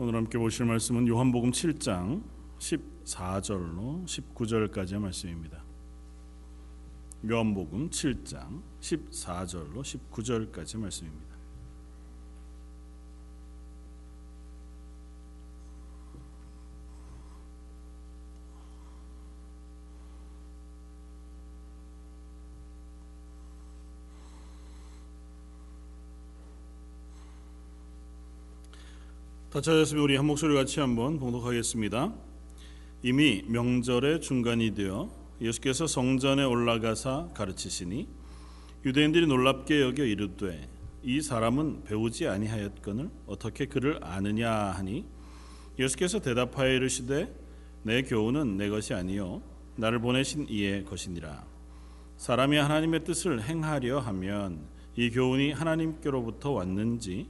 오늘 0.00 0.14
함께 0.14 0.38
보실 0.38 0.64
말씀은 0.64 1.08
요한복음 1.08 1.50
7장 1.50 2.22
14절로 2.60 4.04
19절까지의 4.04 5.00
말씀입니다. 5.00 5.64
요한복음 7.28 7.90
7장 7.90 8.62
14절로 8.78 9.80
19절까지 9.80 10.78
말씀입니다. 10.78 11.27
다 29.58 29.62
찾았으면 29.62 30.04
우리 30.04 30.14
한 30.14 30.24
목소리 30.24 30.54
같이 30.54 30.78
한번 30.78 31.18
봉독하겠습니다. 31.18 32.14
이미 33.02 33.42
명절의 33.48 34.20
중간이 34.20 34.72
되어 34.72 35.10
예수께서 35.40 35.88
성전에 35.88 36.44
올라가사 36.44 37.30
가르치시니 37.34 38.06
유대인들이 38.84 39.26
놀랍게 39.26 39.80
여겨 39.80 40.04
이르되 40.04 40.70
이 41.02 41.20
사람은 41.20 41.82
배우지 41.82 42.28
아니하였거늘 42.28 43.10
어떻게 43.26 43.66
그를 43.66 43.98
아느냐 44.00 44.48
하니 44.48 45.04
예수께서 45.76 46.20
대답하여 46.20 46.74
이르시되 46.74 47.34
내 47.82 48.02
교훈은 48.02 48.58
내 48.58 48.68
것이 48.68 48.94
아니요 48.94 49.42
나를 49.74 49.98
보내신 49.98 50.46
이의 50.48 50.84
것이니라 50.84 51.44
사람이 52.16 52.56
하나님의 52.56 53.02
뜻을 53.02 53.42
행하려 53.42 53.98
하면 53.98 54.68
이 54.94 55.10
교훈이 55.10 55.50
하나님께로부터 55.50 56.52
왔는지 56.52 57.26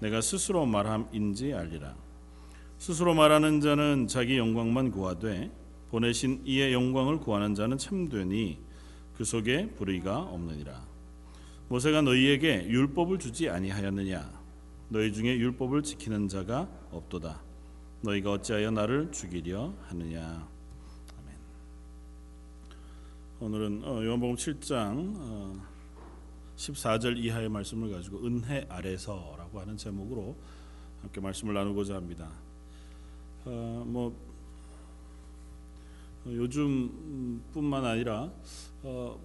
내가 0.00 0.20
스스로 0.20 0.66
말함인지 0.66 1.52
알리라. 1.54 1.96
스스로 2.78 3.14
말하는 3.14 3.60
자는 3.60 4.06
자기 4.06 4.38
영광만 4.38 4.92
구하되 4.92 5.50
보내신 5.90 6.42
이의 6.44 6.72
영광을 6.72 7.18
구하는 7.18 7.54
자는 7.54 7.76
참되니 7.78 8.58
그 9.16 9.24
속에 9.24 9.70
불의가 9.70 10.20
없느니라. 10.20 10.86
모세가 11.68 12.02
너희에게 12.02 12.66
율법을 12.68 13.18
주지 13.18 13.48
아니하였느냐? 13.48 14.38
너희 14.90 15.12
중에 15.12 15.36
율법을 15.36 15.82
지키는 15.82 16.28
자가 16.28 16.68
없도다. 16.92 17.42
너희가 18.02 18.32
어찌하여 18.32 18.70
나를 18.70 19.10
죽이려 19.10 19.74
하느냐? 19.88 20.48
아멘. 21.18 21.36
오늘은 23.40 23.82
어, 23.84 24.04
요한복음 24.04 24.36
7장 24.36 25.60
14절 26.56 27.18
이하의 27.18 27.48
말씀을 27.48 27.90
가지고 27.90 28.24
은혜 28.24 28.64
아래서 28.68 29.14
라고 29.48 29.60
하는 29.60 29.76
제목으로 29.78 30.36
함께 31.00 31.20
말씀을 31.20 31.54
나누고자 31.54 31.96
합니다. 31.96 32.30
어, 33.46 33.82
뭐 33.86 34.14
요즘뿐만 36.26 37.84
아니라 37.84 38.30
어, 38.82 39.18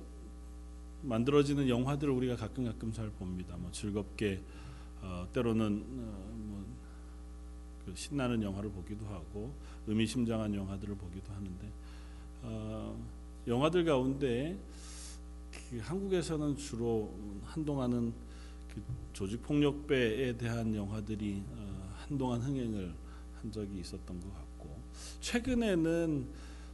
만들어지는 1.02 1.68
영화들을 1.68 2.14
우리가 2.14 2.38
가끔 2.38 2.64
가끔 2.64 2.94
잘 2.94 3.10
봅니다. 3.10 3.58
뭐 3.58 3.70
즐겁게 3.72 4.42
어, 5.02 5.28
때로는 5.34 5.84
어, 5.90 6.64
뭐그 7.86 7.96
신나는 7.96 8.42
영화를 8.42 8.72
보기도 8.72 9.06
하고 9.08 9.54
의미심장한 9.88 10.56
영화들을 10.56 10.96
보기도 10.96 11.34
하는데 11.34 11.72
어, 12.44 12.98
영화들 13.46 13.84
가운데 13.84 14.58
그 15.70 15.80
한국에서는 15.80 16.56
주로 16.56 17.14
한동안은 17.44 18.14
그 18.14 18.23
조직 19.14 19.44
폭력배에 19.44 20.38
대한 20.38 20.76
영화들이 20.76 21.44
어, 21.52 21.94
한동안 21.98 22.42
흥행을 22.42 22.94
한 23.36 23.52
적이 23.52 23.80
있었던 23.80 24.20
것 24.20 24.34
같고 24.34 24.82
최근에는 25.22 26.28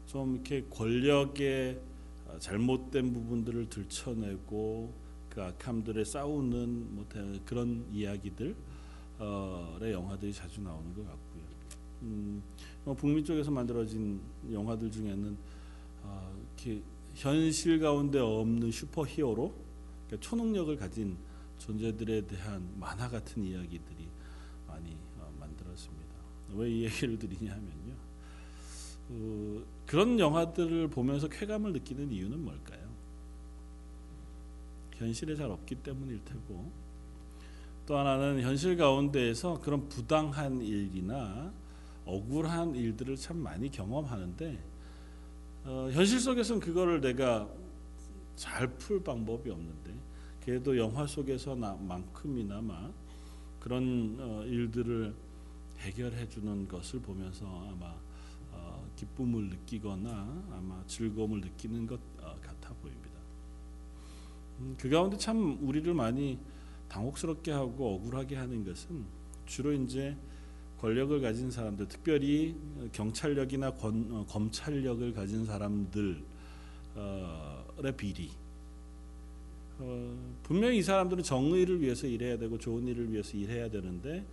좀 0.08 0.36
이렇게 0.36 0.66
권력의 0.70 1.80
어, 2.28 2.40
잘못된 2.40 3.14
부분들을 3.14 3.70
들춰내고 3.70 4.94
그 5.30 5.44
악함들에 5.44 6.04
싸우는 6.04 6.96
뭐 6.96 7.06
그런 7.46 7.86
이야기들의 7.92 8.56
영화들이 9.92 10.34
자주 10.34 10.62
나오는 10.62 10.94
것 10.94 11.06
같고요. 11.06 11.44
음, 12.04 12.42
뭐 12.86 12.94
북미 12.96 13.24
쪽에서 13.24 13.52
만들어진 13.52 14.22
영화들 14.52 14.90
중에는 14.90 15.38
어, 16.04 16.36
이렇게 16.56 16.82
현실 17.14 17.80
가운데 17.80 18.20
없는 18.20 18.72
슈퍼 18.72 19.06
히어로 19.06 19.54
그러니까 20.08 20.28
초능력을 20.28 20.76
가진 20.78 21.18
존재들에 21.60 22.26
대한 22.28 22.68
만화 22.80 23.08
같은 23.10 23.44
이야기들이 23.44 24.08
많이 24.68 24.98
어, 25.20 25.32
만들었습니다. 25.40 26.10
왜 26.56 26.70
이 26.72 26.84
얘기를 26.86 27.20
드리냐면요. 27.20 27.94
어, 29.10 29.64
그런 29.86 30.20
영화들을 30.20 30.88
보면서 30.90 31.28
쾌감을 31.28 31.74
느끼는 31.74 32.12
이유는 32.12 32.44
뭘까요? 32.44 32.90
현실에 34.96 35.36
잘 35.36 35.50
없기 35.50 35.76
때문일 35.76 36.24
테고 36.26 36.72
또 37.86 37.98
하나는 37.98 38.42
현실 38.42 38.76
가운데에서 38.78 39.60
그런 39.62 39.88
부당한 39.90 40.62
일이나 40.62 41.52
억울한 42.06 42.76
일들을 42.76 43.16
참 43.16 43.38
많이 43.38 43.70
경험하는데 43.72 44.60
어, 45.66 45.90
현실 45.92 46.20
속에서는 46.20 46.60
그거를 46.62 47.02
내가 47.02 47.48
잘 48.36 48.68
풀 48.78 49.04
방법이 49.04 49.50
없는데 49.50 49.94
그래도 50.50 50.76
영화 50.76 51.06
속에서만큼이나마 51.06 52.92
그런 53.60 54.18
어, 54.20 54.44
일들을 54.44 55.14
해결해 55.78 56.28
주는 56.28 56.68
것을 56.68 57.00
보면서 57.02 57.46
아마 57.70 57.94
어, 58.52 58.84
기쁨을 58.96 59.50
느끼거나 59.50 60.10
아마 60.52 60.84
즐거움을 60.88 61.42
느끼는 61.42 61.86
것 61.86 62.00
어, 62.20 62.36
같아 62.42 62.74
보입니다. 62.82 63.12
음, 64.62 64.76
그 64.80 64.90
가운데 64.90 65.18
참 65.18 65.56
우리를 65.62 65.94
많이 65.94 66.40
당혹스럽게 66.88 67.52
하고 67.52 67.98
억울하게 67.98 68.36
하는 68.36 68.66
것은 68.66 69.06
주로 69.46 69.72
이제 69.72 70.18
권력을 70.80 71.22
가진 71.22 71.52
사람들, 71.52 71.88
특별히 71.88 72.56
경찰력이나 72.92 73.76
권, 73.76 74.08
어, 74.12 74.26
검찰력을 74.26 75.14
가진 75.14 75.46
사람들의 75.46 76.24
비리. 77.96 78.39
어, 79.80 80.36
분명히 80.44 80.80
이 80.80 80.84
사람들은 80.84 81.24
정의를 81.24 81.82
위해서 81.82 82.06
일해야 82.06 82.38
되고 82.38 82.58
좋은 82.58 82.88
일을 82.88 83.12
위해서 83.12 83.38
일해야 83.38 83.70
되는데 83.70 84.26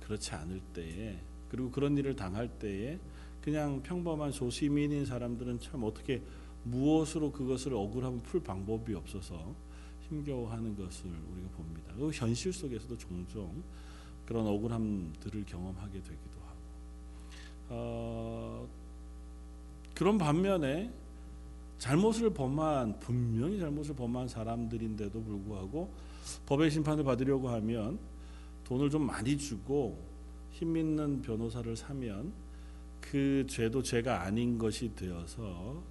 그렇지 0.00 0.32
않을 0.34 0.60
때에 0.74 1.18
그리고 1.48 1.70
그런 1.70 1.96
일을 1.96 2.14
당할 2.14 2.48
때에 2.48 2.98
그냥 3.40 3.82
평범한 3.82 4.32
소시민인 4.32 5.04
사람들은 5.04 5.60
참 5.60 5.82
어떻게 5.82 6.22
무엇으로 6.64 7.32
그것을 7.32 7.74
억울함을 7.74 8.20
풀 8.20 8.42
방법이 8.42 8.94
없어서 8.94 9.54
힘겨워하는 10.08 10.76
것을 10.76 11.10
우리가 11.10 11.48
봅니다. 11.56 11.92
그 11.96 12.10
현실 12.12 12.52
속에서도 12.52 12.96
종종 12.98 13.62
그런 14.26 14.46
억울함들을 14.46 15.44
경험하게 15.46 15.92
되기도 15.94 16.40
하고 16.40 16.58
어, 17.70 18.68
그런 19.94 20.18
반면에 20.18 20.92
잘못을 21.82 22.32
범한 22.32 23.00
분명히 23.00 23.58
잘못을 23.58 23.96
범한 23.96 24.28
사람들인데도 24.28 25.20
불구하고 25.20 25.92
법의 26.46 26.70
심판을 26.70 27.02
받으려고 27.02 27.48
하면 27.48 27.98
돈을 28.62 28.88
좀 28.88 29.04
많이 29.04 29.36
주고 29.36 29.98
힘 30.52 30.76
있는 30.76 31.20
변호사를 31.22 31.74
사면 31.74 32.32
그 33.00 33.44
죄도 33.48 33.82
죄가 33.82 34.22
아닌 34.22 34.58
것이 34.58 34.94
되어서 34.94 35.82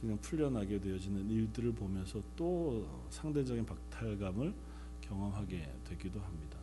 그냥 0.00 0.18
풀려나게 0.20 0.80
되어지는 0.80 1.30
일들을 1.30 1.74
보면서 1.74 2.20
또 2.34 2.84
상대적인 3.10 3.64
박탈감을 3.64 4.52
경험하게 5.02 5.72
되기도 5.84 6.18
합니다. 6.18 6.58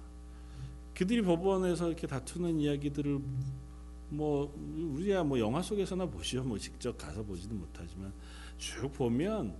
그들이 0.93 1.21
법원에서 1.21 1.87
이렇게 1.87 2.05
다투는 2.05 2.59
이야기들을 2.59 3.17
뭐 4.09 4.53
우리야 4.93 5.23
뭐 5.23 5.39
영화 5.39 5.61
속에서나 5.61 6.05
보시죠. 6.05 6.43
뭐 6.43 6.57
직접 6.57 6.97
가서 6.97 7.23
보지는 7.23 7.59
못하지만 7.59 8.13
쭉 8.57 8.91
보면 8.93 9.55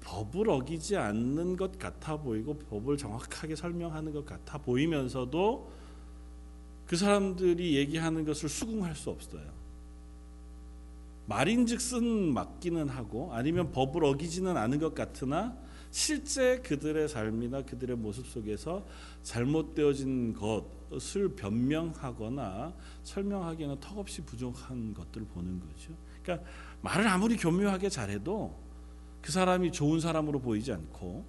법을 0.00 0.50
어기지 0.50 0.96
않는 0.96 1.56
것 1.56 1.78
같아 1.78 2.16
보이고 2.16 2.54
법을 2.54 2.96
정확하게 2.96 3.56
설명하는 3.56 4.12
것 4.12 4.24
같아 4.24 4.58
보이면서도 4.58 5.70
그 6.86 6.96
사람들이 6.96 7.76
얘기하는 7.76 8.24
것을 8.24 8.48
수긍할 8.48 8.94
수 8.94 9.10
없어요. 9.10 9.56
말인즉슨 11.26 12.32
맞기는 12.32 12.88
하고 12.88 13.32
아니면 13.32 13.72
법을 13.72 14.04
어기지는 14.04 14.56
않은 14.56 14.78
것 14.78 14.94
같으나 14.94 15.56
실제 15.96 16.58
그들의 16.58 17.08
삶이나 17.08 17.62
그들의 17.62 17.96
모습 17.96 18.26
속에서 18.26 18.86
잘못되어진 19.22 20.34
것을 20.34 21.30
변명하거나 21.34 22.74
설명하기에는 23.02 23.80
턱없이 23.80 24.22
부족한 24.26 24.92
것들을 24.92 25.26
보는 25.28 25.58
거죠. 25.58 25.94
그러니까 26.22 26.46
말을 26.82 27.08
아무리 27.08 27.38
교묘하게 27.38 27.88
잘해도 27.88 28.60
그 29.22 29.32
사람이 29.32 29.72
좋은 29.72 29.98
사람으로 29.98 30.38
보이지 30.40 30.70
않고 30.70 31.24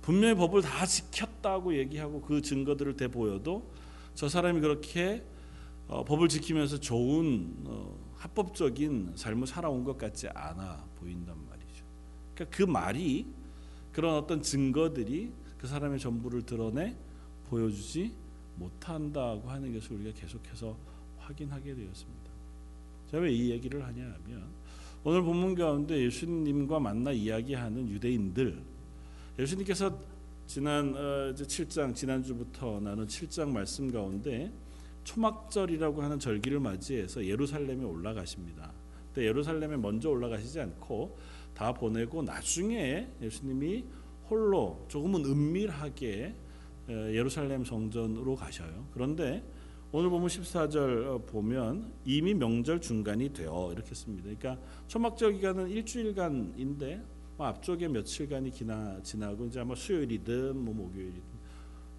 분명히 0.00 0.34
법을 0.34 0.62
다 0.62 0.84
지켰다고 0.84 1.76
얘기하고 1.76 2.22
그 2.22 2.42
증거들을 2.42 2.96
대보여도 2.96 3.70
저 4.16 4.28
사람이 4.28 4.60
그렇게 4.60 5.24
어, 5.86 6.04
법을 6.04 6.28
지키면서 6.28 6.80
좋은 6.80 7.54
어, 7.66 7.96
합법적인 8.16 9.12
삶을 9.14 9.46
살아온 9.46 9.84
것 9.84 9.96
같지 9.96 10.26
않아 10.30 10.88
보인단 10.98 11.36
말이죠. 11.48 11.84
그러니까 12.34 12.56
그 12.56 12.64
말이 12.64 13.41
그런 13.92 14.14
어떤 14.16 14.42
증거들이 14.42 15.32
그 15.58 15.66
사람의 15.66 15.98
전부를 16.00 16.42
드러내 16.42 16.96
보여주지 17.48 18.12
못한다고 18.56 19.48
하는 19.50 19.72
것을 19.72 19.96
우리가 19.96 20.18
계속해서 20.18 20.76
확인하게 21.18 21.74
되었습니다. 21.74 22.30
제가 23.10 23.22
왜 23.22 23.32
이 23.32 23.50
얘기를 23.50 23.84
하냐 23.84 24.02
하면 24.02 24.44
오늘 25.04 25.22
본문 25.22 25.54
가운데 25.54 26.00
예수님과 26.04 26.80
만나 26.80 27.12
이야기하는 27.12 27.88
유대인들 27.88 28.62
예수님께서 29.38 29.98
지난 30.46 30.94
어, 30.94 31.34
7장 31.34 31.94
지난주부터 31.94 32.80
나눈 32.80 33.06
7장 33.06 33.48
말씀 33.50 33.90
가운데 33.90 34.52
초막절이라고 35.04 36.02
하는 36.02 36.18
절기를 36.18 36.60
맞이해서 36.60 37.24
예루살렘에 37.24 37.84
올라가십니다. 37.84 38.72
근데 39.12 39.28
예루살렘에 39.28 39.76
먼저 39.76 40.10
올라가시지 40.10 40.60
않고 40.60 41.16
다 41.54 41.72
보내고 41.72 42.22
나중에 42.22 43.08
예수님이 43.20 43.84
홀로 44.28 44.84
조금은 44.88 45.24
은밀하게 45.24 46.34
예루살렘 46.88 47.64
성전으로 47.64 48.34
가셔요. 48.34 48.88
그런데 48.92 49.44
오늘 49.92 50.08
보면 50.08 50.28
14절 50.28 51.06
어, 51.06 51.18
보면 51.26 51.92
이미 52.04 52.32
명절 52.32 52.80
중간이 52.80 53.32
되어 53.32 53.70
이렇게 53.72 53.94
씁니다. 53.94 54.24
그러니까 54.24 54.58
초막절 54.88 55.34
기간은 55.34 55.68
일주일간인데 55.68 57.02
뭐 57.36 57.46
앞쪽에 57.46 57.88
며칠간이 57.88 58.50
기나 58.50 59.02
지나고 59.02 59.46
이제 59.46 59.60
아마 59.60 59.74
수요일이든 59.74 60.56
뭐 60.56 60.74
목요일이든 60.74 61.22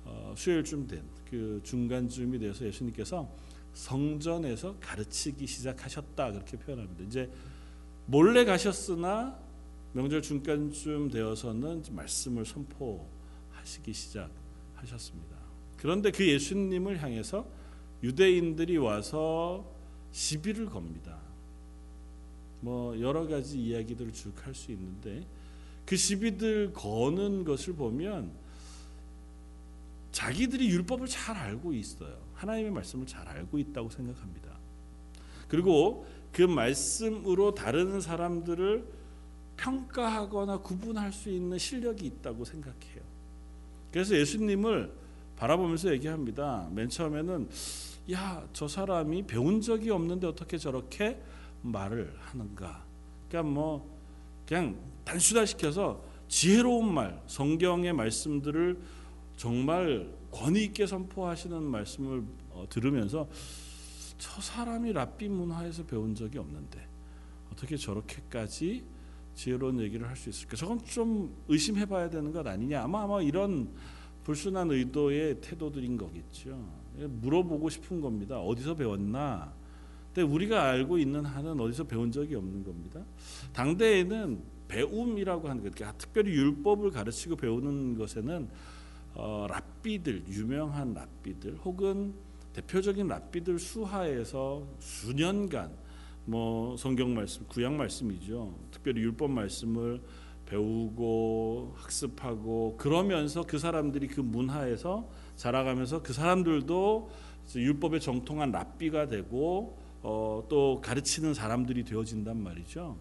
어, 0.05 0.33
수요일쯤 0.35 0.87
된 0.87 1.13
그 1.33 1.59
중간쯤이 1.63 2.37
돼서 2.37 2.63
예수님께서 2.63 3.27
성전에서 3.73 4.77
가르치기 4.79 5.47
시작하셨다 5.47 6.31
그렇게 6.31 6.57
표현합니다. 6.57 7.03
이제 7.05 7.27
몰래 8.05 8.45
가셨으나 8.45 9.37
명절 9.93 10.21
중간쯤 10.21 11.09
되어서는 11.09 11.83
말씀을 11.91 12.45
선포하시기 12.45 13.93
시작하셨습니다. 13.93 15.37
그런데 15.77 16.11
그 16.11 16.27
예수님을 16.27 17.01
향해서 17.01 17.45
유대인들이 18.01 18.77
와서 18.77 19.65
시비를 20.11 20.65
겁니다. 20.65 21.19
뭐 22.61 22.99
여러 22.99 23.27
가지 23.27 23.59
이야기들을 23.59 24.13
쭉 24.13 24.33
할 24.45 24.53
수 24.53 24.71
있는데 24.71 25.25
그 25.85 25.95
시비들 25.97 26.73
거는 26.73 27.43
것을 27.43 27.73
보면 27.73 28.31
자기들이 30.11 30.69
율법을 30.69 31.07
잘 31.07 31.35
알고 31.35 31.73
있어요. 31.73 32.17
하나님의 32.35 32.71
말씀을 32.71 33.05
잘 33.05 33.27
알고 33.27 33.57
있다고 33.57 33.89
생각합니다. 33.89 34.57
그리고 35.47 36.05
그 36.33 36.41
말씀으로 36.41 37.53
다른 37.53 38.01
사람들을 38.01 38.85
평가하거나 39.55 40.57
구분할 40.57 41.13
수 41.13 41.29
있는 41.29 41.57
실력이 41.57 42.05
있다고 42.05 42.43
생각해요. 42.43 43.01
그래서 43.91 44.17
예수님을 44.17 44.91
바라보면서 45.37 45.91
얘기합니다. 45.93 46.67
맨 46.71 46.89
처음에는 46.89 47.47
야, 48.11 48.45
저 48.51 48.67
사람이 48.67 49.27
배운 49.27 49.61
적이 49.61 49.91
없는데 49.91 50.27
어떻게 50.27 50.57
저렇게 50.57 51.21
말을 51.61 52.13
하는가? 52.19 52.83
그러니까 53.29 53.53
뭐 53.53 53.97
그냥 54.47 54.75
단순화시켜서 55.05 56.03
지혜로운 56.27 56.91
말, 56.91 57.21
성경의 57.27 57.93
말씀들을 57.93 58.79
정말 59.37 60.11
권위 60.31 60.63
있게 60.65 60.87
선포하시는 60.87 61.61
말씀을 61.61 62.23
어, 62.49 62.65
들으면서 62.69 63.27
저 64.17 64.41
사람이 64.41 64.93
랍비 64.93 65.27
문화에서 65.29 65.85
배운 65.85 66.15
적이 66.15 66.39
없는데 66.39 66.87
어떻게 67.51 67.75
저렇게까지 67.77 68.83
지혜로운 69.35 69.79
얘기를 69.79 70.07
할 70.07 70.15
수 70.15 70.29
있을까? 70.29 70.55
저건 70.55 70.79
좀 70.85 71.35
의심해봐야 71.47 72.09
되는 72.09 72.31
것 72.31 72.45
아니냐? 72.45 72.83
아마 72.83 73.03
아마 73.03 73.21
이런 73.21 73.69
불순한 74.23 74.71
의도의 74.71 75.41
태도들인 75.41 75.97
거겠죠. 75.97 76.57
물어보고 76.95 77.69
싶은 77.69 77.99
겁니다. 77.99 78.39
어디서 78.39 78.75
배웠나? 78.75 79.53
근데 80.13 80.21
우리가 80.21 80.69
알고 80.69 80.99
있는 80.99 81.25
한은 81.25 81.59
어디서 81.59 81.85
배운 81.85 82.11
적이 82.11 82.35
없는 82.35 82.63
겁니다. 82.63 83.03
당대에는 83.53 84.39
배움이라고 84.67 85.49
하는 85.49 85.63
것, 85.63 85.73
그러니까 85.73 85.97
특별히 85.97 86.31
율법을 86.31 86.91
가르치고 86.91 87.35
배우는 87.35 87.97
것에는 87.97 88.47
어, 89.15 89.47
랍비들, 89.49 90.25
유명한 90.29 90.93
랍비들 90.93 91.57
혹은 91.65 92.13
대표적인 92.53 93.07
랍비들 93.07 93.59
수하에서 93.59 94.67
수년간 94.79 95.71
뭐 96.25 96.77
성경 96.77 97.13
말씀, 97.13 97.45
구약 97.47 97.73
말씀이죠. 97.73 98.55
특별히 98.71 99.01
율법 99.01 99.31
말씀을 99.31 100.01
배우고 100.45 101.73
학습하고 101.75 102.77
그러면서 102.77 103.43
그 103.43 103.57
사람들이 103.57 104.07
그 104.07 104.21
문화에서 104.21 105.09
자라가면서 105.35 106.03
그 106.03 106.13
사람들도 106.13 107.09
율법에 107.55 107.99
정통한 107.99 108.51
랍비가 108.51 109.07
되고 109.07 109.77
어, 110.01 110.43
또 110.49 110.79
가르치는 110.81 111.33
사람들이 111.33 111.83
되어진단 111.83 112.37
말이죠. 112.37 112.97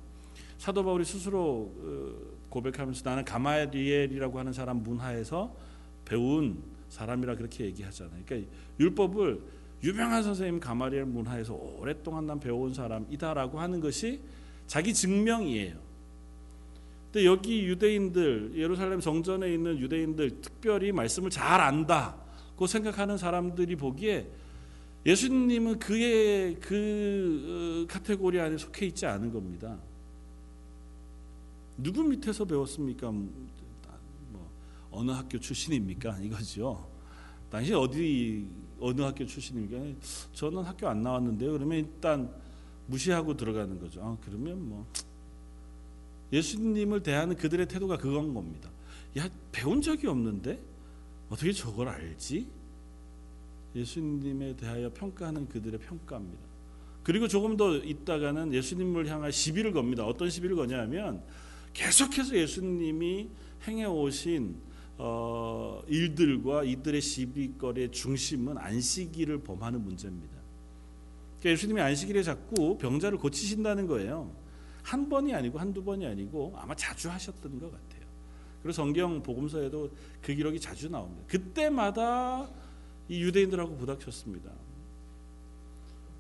사도 0.57 0.85
바울이 0.85 1.05
스스로 1.05 1.73
어, 1.77 2.13
고백하면서 2.49 3.03
나는 3.09 3.25
가마리엘이라고 3.25 4.39
하는 4.39 4.53
사람 4.53 4.83
문화에서 4.83 5.55
배운 6.05 6.63
사람이라 6.93 7.37
그렇게 7.37 7.65
얘기하잖아요. 7.65 8.23
그러니까 8.27 8.51
율법을 8.79 9.41
유명한 9.83 10.23
선생님 10.23 10.61
가마리엘 10.61 11.07
문화에서 11.07 11.55
오랫동안 11.55 12.27
난 12.27 12.39
배워온 12.39 12.75
사람이다라고 12.75 13.59
하는 13.59 13.81
것이 13.81 14.21
자기 14.67 14.93
증명이에요. 14.93 15.75
근데 17.11 17.27
여기 17.27 17.65
유대인들 17.65 18.53
예루살렘 18.57 19.01
성전에 19.01 19.53
있는 19.53 19.79
유대인들 19.79 20.43
특별히 20.43 20.93
말씀을 20.93 21.31
잘 21.31 21.61
안다고 21.61 22.67
생각하는 22.67 23.17
사람들이 23.17 23.77
보기에 23.77 24.29
예수님은 25.05 25.79
그의 25.79 26.57
그 26.61 27.87
어, 27.89 27.93
카테고리 27.93 28.39
안에 28.39 28.59
속해 28.59 28.87
있지 28.87 29.07
않은 29.07 29.33
겁니다. 29.33 29.79
누구 31.77 32.05
밑에서 32.05 32.45
배웠습니까? 32.45 33.13
뭐 34.93 35.01
어느 35.01 35.11
학교 35.11 35.41
출신입니까? 35.41 36.21
이거죠. 36.23 36.87
당신 37.51 37.75
어디 37.75 38.47
어느 38.79 39.01
학교 39.01 39.27
출신입니까? 39.27 39.99
저는 40.35 40.63
학교 40.63 40.89
안 40.89 41.03
나왔는데요. 41.03 41.53
그러면 41.53 41.79
일단 41.79 42.31
무시하고 42.87 43.37
들어가는 43.37 43.81
거죠. 43.81 44.03
아, 44.03 44.17
그러면 44.25 44.69
뭐 44.69 44.87
예수님을 46.33 47.03
대하는 47.03 47.37
그들의 47.37 47.67
태도가 47.67 47.97
그건 47.97 48.35
겁니다. 48.35 48.71
야 49.19 49.29
배운 49.51 49.81
적이 49.83 50.07
없는데 50.09 50.63
어떻게 51.29 51.53
저걸 51.53 51.89
알지? 51.89 52.47
예수님에 53.75 54.57
대하여 54.57 54.93
평가하는 54.93 55.49
그들의 55.49 55.81
평가입니다. 55.81 56.43
그리고 57.03 57.27
조금 57.27 57.57
더 57.57 57.77
있다가는 57.77 58.53
예수님을 58.53 59.09
향한 59.09 59.31
시비를 59.31 59.73
겁니다. 59.73 60.07
어떤 60.07 60.31
시비를 60.31 60.57
거냐면 60.57 61.23
계속해서 61.73 62.37
예수님이 62.37 63.29
행해 63.67 63.87
오신 63.87 64.72
어, 64.99 65.83
일들과 65.89 66.65
이들의 66.65 67.01
시비거리의 67.01 67.91
중심은 67.93 68.59
안식일을 68.59 69.43
범하는 69.43 69.83
문제입니다. 69.83 70.37
그러니까 71.41 71.51
예수님이 71.51 71.81
안식일에 71.81 72.23
자꾸 72.23 72.79
병자를 72.79 73.19
고치신다는 73.19 73.87
거예요. 73.87 74.31
한 74.83 75.09
번이 75.09 75.35
아니고 75.35 75.59
한두 75.59 75.83
번이 75.83 76.07
아니고 76.07 76.55
아마 76.57 76.75
자주 76.75 77.11
하셨던 77.11 77.59
것 77.59 77.71
같아요. 77.71 78.03
그리고 78.63 78.73
성경 78.73 79.23
복음서에도 79.23 79.91
그 80.21 80.35
기록이 80.35 80.61
자주 80.61 80.89
나옵니다. 80.89 81.25
그때마다 81.27 82.49
이 83.09 83.23
유대인들하고 83.23 83.77
부닥쳤습니다. 83.77 84.51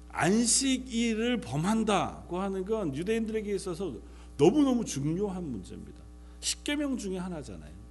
안식일을 0.08 1.40
범한다고 1.40 2.38
하는 2.38 2.64
건 2.64 2.94
유대인들에게 2.94 3.54
있어서 3.54 3.94
너무너무 4.36 4.84
중요한 4.84 5.44
문제입니다. 5.44 6.00
십계명 6.40 6.96
중에 6.96 7.18
하나잖아요. 7.18 7.81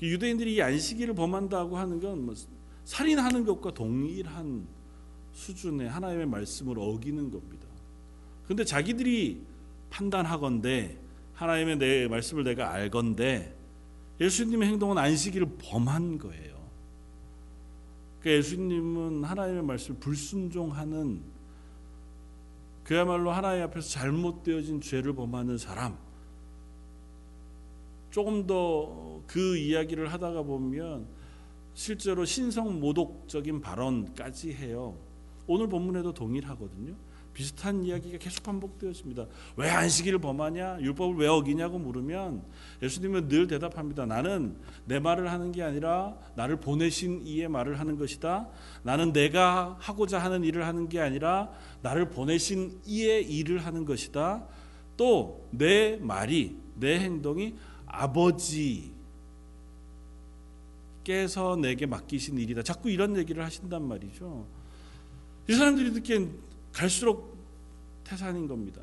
그 0.00 0.08
유대인들이 0.08 0.54
이 0.54 0.62
안식일을 0.62 1.14
범한다고 1.14 1.76
하는 1.76 2.00
건 2.00 2.24
뭐 2.24 2.34
살인하는 2.84 3.44
것과 3.44 3.72
동일한 3.72 4.66
수준의 5.32 5.88
하나님의 5.88 6.26
말씀을 6.26 6.76
어기는 6.78 7.30
겁니다. 7.30 7.68
근데 8.46 8.64
자기들이 8.64 9.44
판단하건대 9.90 10.98
하나님의 11.34 11.78
내 11.78 12.08
말씀을 12.08 12.42
내가 12.42 12.72
알건대 12.72 13.54
예수님의 14.20 14.68
행동은 14.70 14.98
안식일을 14.98 15.56
범한 15.58 16.18
거예요. 16.18 16.58
그러니까 18.20 18.38
예수님은 18.38 19.22
하나님의 19.22 19.62
말씀을 19.62 20.00
불순종하는 20.00 21.22
그야말로 22.82 23.30
하나님 23.30 23.62
앞에서 23.64 23.88
잘못되어진 23.88 24.80
죄를 24.80 25.14
범하는 25.14 25.58
사람. 25.58 25.96
조금 28.10 28.46
더 28.46 29.10
그 29.30 29.56
이야기를 29.56 30.12
하다가 30.12 30.42
보면 30.42 31.06
실제로 31.72 32.24
신성 32.24 32.80
모독적인 32.80 33.60
발언까지 33.60 34.54
해요. 34.54 34.96
오늘 35.46 35.68
본문에도 35.68 36.12
동일하거든요. 36.14 36.94
비슷한 37.32 37.84
이야기가 37.84 38.18
계속 38.18 38.42
반복되었습니다. 38.42 39.26
왜 39.56 39.70
안식일을 39.70 40.18
범하냐? 40.18 40.80
율법을 40.80 41.14
왜 41.16 41.28
어기냐고 41.28 41.78
물으면 41.78 42.42
예수님은 42.82 43.28
늘 43.28 43.46
대답합니다. 43.46 44.04
나는 44.04 44.56
내 44.84 44.98
말을 44.98 45.30
하는 45.30 45.52
게 45.52 45.62
아니라 45.62 46.16
나를 46.34 46.58
보내신 46.58 47.22
이의 47.22 47.48
말을 47.48 47.78
하는 47.78 47.96
것이다. 47.96 48.48
나는 48.82 49.12
내가 49.12 49.76
하고자 49.78 50.18
하는 50.18 50.42
일을 50.42 50.66
하는 50.66 50.88
게 50.88 50.98
아니라 50.98 51.52
나를 51.82 52.10
보내신 52.10 52.80
이의 52.84 53.30
일을 53.30 53.64
하는 53.64 53.84
것이다. 53.84 54.44
또 54.96 55.48
내 55.52 55.98
말이 56.00 56.58
내 56.74 56.98
행동이 56.98 57.54
아버지 57.92 58.92
께서 61.04 61.56
내게 61.56 61.86
맡기신 61.86 62.38
일이다. 62.38 62.62
자꾸 62.62 62.90
이런 62.90 63.16
얘기를 63.16 63.44
하신단 63.44 63.82
말이죠. 63.82 64.46
이 65.48 65.52
사람들이 65.54 65.92
듣기엔 65.94 66.38
갈수록 66.72 67.36
태산인 68.04 68.46
겁니다. 68.46 68.82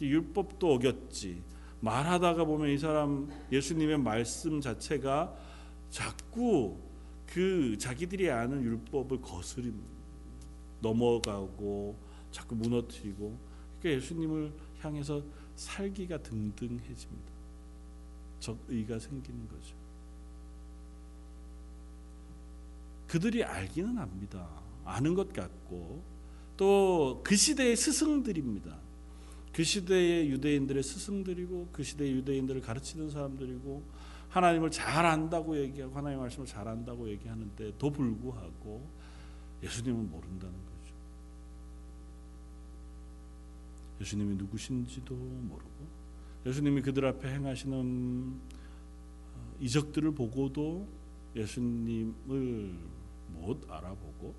율법도 0.00 0.74
어겼지. 0.74 1.42
말하다가 1.80 2.44
보면 2.44 2.70
이 2.70 2.78
사람 2.78 3.28
예수님의 3.50 3.98
말씀 3.98 4.60
자체가 4.60 5.34
자꾸 5.90 6.78
그 7.26 7.76
자기들이 7.78 8.30
아는 8.30 8.62
율법을 8.62 9.20
거스림 9.20 9.74
넘어가고 10.80 11.96
자꾸 12.30 12.54
무너뜨리고 12.54 13.36
그러니까 13.80 14.02
예수님을 14.02 14.52
향해서 14.80 15.22
살기가 15.56 16.18
등등해집니다. 16.18 17.31
적의가 18.42 18.98
생기는 18.98 19.48
거죠. 19.48 19.74
그들이 23.06 23.44
알기는 23.44 23.96
압니다. 23.98 24.48
아는 24.84 25.14
것 25.14 25.32
같고 25.32 26.02
또 26.56 27.22
그 27.24 27.36
시대의 27.36 27.76
스승들입니다. 27.76 28.78
그 29.52 29.64
시대의 29.64 30.30
유대인들의 30.30 30.82
스승들이고 30.82 31.68
그 31.72 31.82
시대의 31.82 32.12
유대인들을 32.12 32.60
가르치는 32.62 33.10
사람들이고 33.10 33.82
하나님을 34.30 34.70
잘 34.70 35.04
안다고 35.04 35.58
얘기하고 35.58 35.94
하나님의 35.94 36.22
말씀을 36.22 36.46
잘 36.46 36.66
안다고 36.66 37.08
얘기하는데도 37.10 37.90
불구하고 37.90 38.88
예수님은 39.62 40.10
모른다는 40.10 40.54
거죠. 40.54 40.94
예수님이 44.00 44.36
누구신지도 44.36 45.14
모르고 45.14 46.01
예수님이 46.44 46.82
그들 46.82 47.06
앞에 47.06 47.28
행하시는 47.34 48.40
어, 49.34 49.56
이적들을 49.60 50.12
보고도 50.12 50.88
예수님을 51.36 52.74
못 53.28 53.70
알아보고 53.70 54.34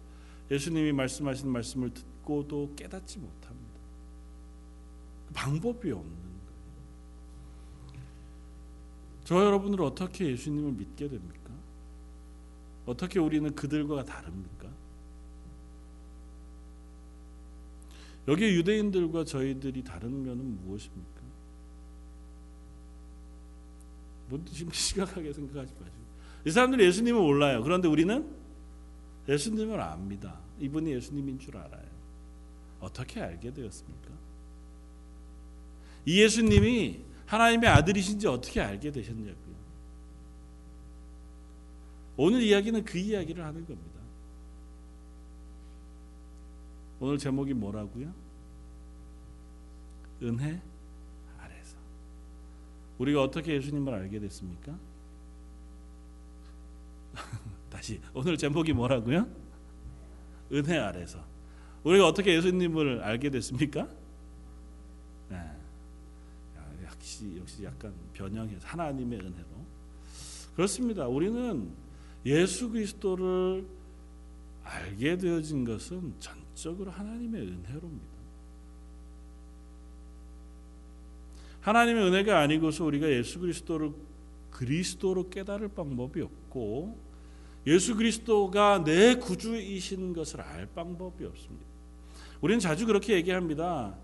예수님이 0.51 0.91
말씀하신 0.91 1.49
말씀을 1.49 1.93
듣고도 1.93 2.73
깨닫지 2.75 3.19
못합니다. 3.19 3.79
그 5.27 5.33
방법이 5.33 5.91
없는 5.91 6.11
거예요. 6.11 6.33
저 9.23 9.43
여러분들 9.43 9.81
어떻게 9.81 10.27
예수님을 10.31 10.73
믿게 10.73 11.07
됩니까? 11.07 11.51
어떻게 12.85 13.19
우리는 13.19 13.53
그들과 13.55 14.03
다릅니까? 14.03 14.69
여기 18.27 18.55
유대인들과 18.55 19.25
저희들이 19.25 19.83
다른 19.83 20.23
면은 20.23 20.61
무엇입니까? 20.61 21.13
뭐 24.22 24.22
지금 24.51 24.71
시각하게 24.71 25.33
생각하지 25.33 25.73
마시고 25.73 26.03
이 26.45 26.51
사람들은 26.51 26.85
예수님을 26.85 27.19
몰라요. 27.19 27.63
그런데 27.63 27.87
우리는 27.87 28.27
예수님을 29.27 29.79
압니다. 29.79 30.39
이분이 30.59 30.91
예수님인 30.91 31.39
줄 31.39 31.57
알아요. 31.57 31.93
어떻게 32.79 33.21
알게 33.21 33.53
되었습니까? 33.53 34.09
이 36.05 36.21
예수님이 36.21 36.99
하나님의 37.25 37.69
아들이신지 37.69 38.27
어떻게 38.27 38.59
알게 38.59 38.91
되셨냐고요. 38.91 39.53
오늘 42.17 42.43
이야기는 42.43 42.83
그 42.83 42.97
이야기를 42.97 43.43
하는 43.43 43.65
겁니다. 43.65 43.99
오늘 46.99 47.17
제목이 47.17 47.53
뭐라고요? 47.53 48.13
은혜. 50.21 50.61
우리가 52.97 53.23
어떻게 53.23 53.53
예수님을 53.55 53.93
알게 53.93 54.19
됐습니까? 54.19 54.77
다시 57.69 57.99
오늘 58.13 58.37
제목이 58.37 58.73
뭐라고요? 58.73 59.27
은혜 60.51 60.77
아래서. 60.77 61.23
우리가 61.83 62.07
어떻게 62.07 62.35
예수님을 62.35 63.03
알게 63.03 63.29
됐습니까? 63.29 63.87
네. 65.29 65.37
역시 66.85 67.37
역시 67.39 67.63
약간 67.63 67.93
변형해서 68.13 68.65
하나님의 68.67 69.19
은혜로 69.19 69.53
그렇습니다. 70.55 71.07
우리는 71.07 71.71
예수 72.25 72.69
그리스도를 72.69 73.65
알게 74.63 75.17
되어진 75.17 75.65
것은 75.65 76.13
전적으로 76.19 76.91
하나님의 76.91 77.41
은혜로입니다. 77.41 78.12
하나님의 81.63 82.03
은혜가 82.07 82.39
아니고서 82.39 82.83
우리가 82.83 83.09
예수 83.09 83.39
그리스도를 83.39 83.91
그리스도로 84.51 85.29
깨달을 85.29 85.69
방법이 85.69 86.21
없고 86.21 86.99
예수 87.65 87.95
그리스도가 87.95 88.83
내 88.83 89.15
구주이신 89.15 90.13
것을 90.13 90.41
알 90.41 90.65
방법이 90.67 91.23
없습니다. 91.25 91.65
우리는 92.41 92.59
자주 92.59 92.85
그렇게 92.85 93.13
얘기합니다. 93.13 93.95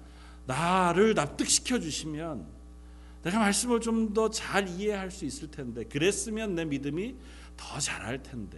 나를 0.47 1.13
납득시켜 1.13 1.79
주시면 1.79 2.47
내가 3.23 3.39
말씀을 3.39 3.81
좀 3.81 4.13
더 4.13 4.29
잘 4.29 4.69
이해할 4.69 5.11
수 5.11 5.25
있을 5.25 5.51
텐데 5.51 5.83
그랬으면 5.83 6.55
내 6.55 6.63
믿음이 6.63 7.15
더 7.57 7.77
잘할 7.79 8.23
텐데 8.23 8.57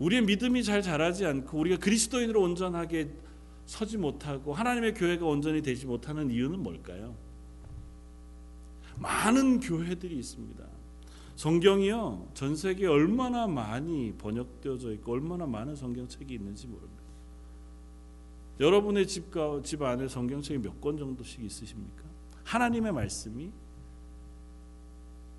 우리의 0.00 0.22
믿음이 0.22 0.64
잘 0.64 0.82
자라지 0.82 1.24
않고 1.24 1.56
우리가 1.56 1.76
그리스도인으로 1.76 2.42
온전하게 2.42 3.10
서지 3.66 3.96
못하고 3.96 4.52
하나님의 4.52 4.94
교회가 4.94 5.24
온전히 5.26 5.62
되지 5.62 5.86
못하는 5.86 6.30
이유는 6.30 6.62
뭘까요? 6.62 7.14
많은 8.96 9.60
교회들이 9.60 10.18
있습니다. 10.18 10.64
성경이요 11.36 12.28
전 12.34 12.54
세계에 12.54 12.86
얼마나 12.86 13.46
많이 13.46 14.12
번역되어져 14.18 14.92
있고 14.94 15.12
얼마나 15.12 15.46
많은 15.46 15.74
성경책이 15.74 16.34
있는지 16.34 16.66
모릅니다. 16.66 17.02
여러분의 18.60 19.06
집과 19.08 19.62
집 19.64 19.82
안에 19.82 20.08
성경책이 20.08 20.58
몇 20.62 20.80
권 20.80 20.98
정도씩 20.98 21.42
있으십니까? 21.42 22.02
하나님의 22.44 22.92
말씀이 22.92 23.50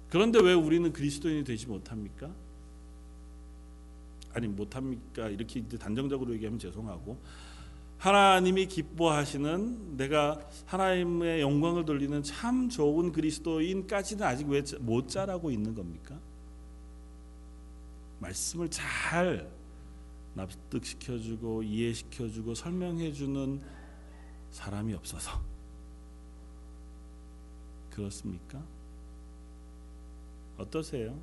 그런데 0.10 0.40
왜 0.42 0.54
우리는 0.54 0.92
그리스도인이 0.92 1.44
되지 1.44 1.68
못합니까? 1.68 2.32
아니 4.34 4.48
못합니까? 4.48 5.30
이렇게 5.30 5.62
단정적으로 5.78 6.34
얘기하면 6.34 6.60
죄송하고 6.60 7.18
하나님이 8.04 8.66
기뻐하시는 8.66 9.96
내가 9.96 10.46
하나님의 10.66 11.40
영광을 11.40 11.86
돌리는 11.86 12.22
참 12.22 12.68
좋은 12.68 13.14
그리스도인까지는 13.14 14.26
아직 14.28 14.46
왜 14.50 14.62
못 14.82 15.08
자라고 15.08 15.50
있는 15.50 15.74
겁니까? 15.74 16.20
말씀을 18.20 18.70
잘 18.70 19.50
납득시켜주고 20.34 21.64
이해시켜주고 21.64 22.56
설명해주는 22.56 23.62
사람이 24.52 24.94
없어서 24.96 25.42
그렇습니까? 27.90 28.62
어떠세요? 30.58 31.18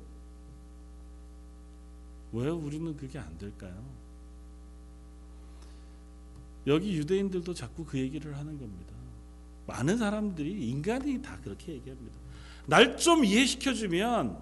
왜 2.31 2.49
우리는 2.49 2.97
그게 2.97 3.19
안 3.19 3.37
될까요? 3.37 4.00
여기 6.67 6.93
유대인들도 6.95 7.53
자꾸 7.53 7.85
그 7.85 7.97
얘기를 7.99 8.37
하는 8.37 8.57
겁니다. 8.59 8.93
많은 9.67 9.97
사람들이 9.97 10.69
인간이 10.69 11.21
다 11.21 11.39
그렇게 11.43 11.73
얘기합니다. 11.73 12.17
날 12.67 12.95
좀 12.97 13.25
이해시켜 13.25 13.73
주면 13.73 14.37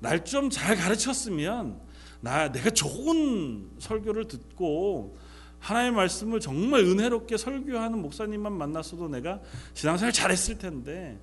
날 0.00 0.22
좀 0.24 0.50
잘 0.50 0.76
가르쳤으면 0.76 1.80
나 2.20 2.50
내가 2.52 2.70
좋은 2.70 3.70
설교를 3.78 4.28
듣고 4.28 5.16
하나님의 5.60 5.96
말씀을 5.96 6.40
정말 6.40 6.80
은혜롭게 6.84 7.36
설교하는 7.36 8.00
목사님만 8.02 8.52
만났어도 8.52 9.08
내가 9.08 9.40
신앙생활 9.74 10.12
잘했을 10.12 10.58
텐데 10.58 11.18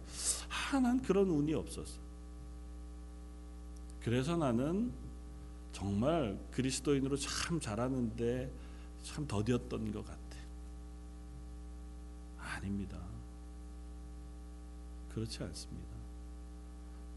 아, 0.50 0.80
난 0.80 1.02
그런 1.02 1.30
운이 1.30 1.54
없었어. 1.54 2.02
그래서 4.04 4.36
나는 4.36 4.92
정말 5.72 6.38
그리스도인으로 6.52 7.16
참 7.18 7.60
잘하는데 7.60 8.52
참 9.04 9.28
더디었던 9.28 9.92
것 9.92 10.06
같아. 10.06 10.23
아닙니다. 12.64 12.98
그렇지 15.14 15.44
않습니다. 15.44 15.90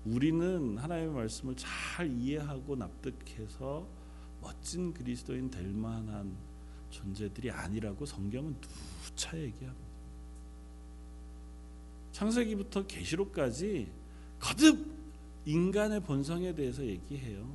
우리는 0.04 0.76
하나님의 0.76 1.14
말씀을 1.14 1.54
잘 1.56 2.10
이해하고 2.10 2.76
납득해서 2.76 3.86
멋진 4.40 4.92
그리스도인 4.92 5.50
될 5.50 5.66
만한 5.68 6.36
존재들이 6.90 7.50
아니라고 7.50 8.04
성경은 8.04 8.56
누차 9.02 9.38
얘기합니다. 9.38 9.86
창세기부터 12.12 12.86
계시록까지 12.86 13.90
거듭 14.38 14.94
인간의 15.44 16.00
본성에 16.00 16.54
대해서 16.54 16.84
얘기해요. 16.84 17.46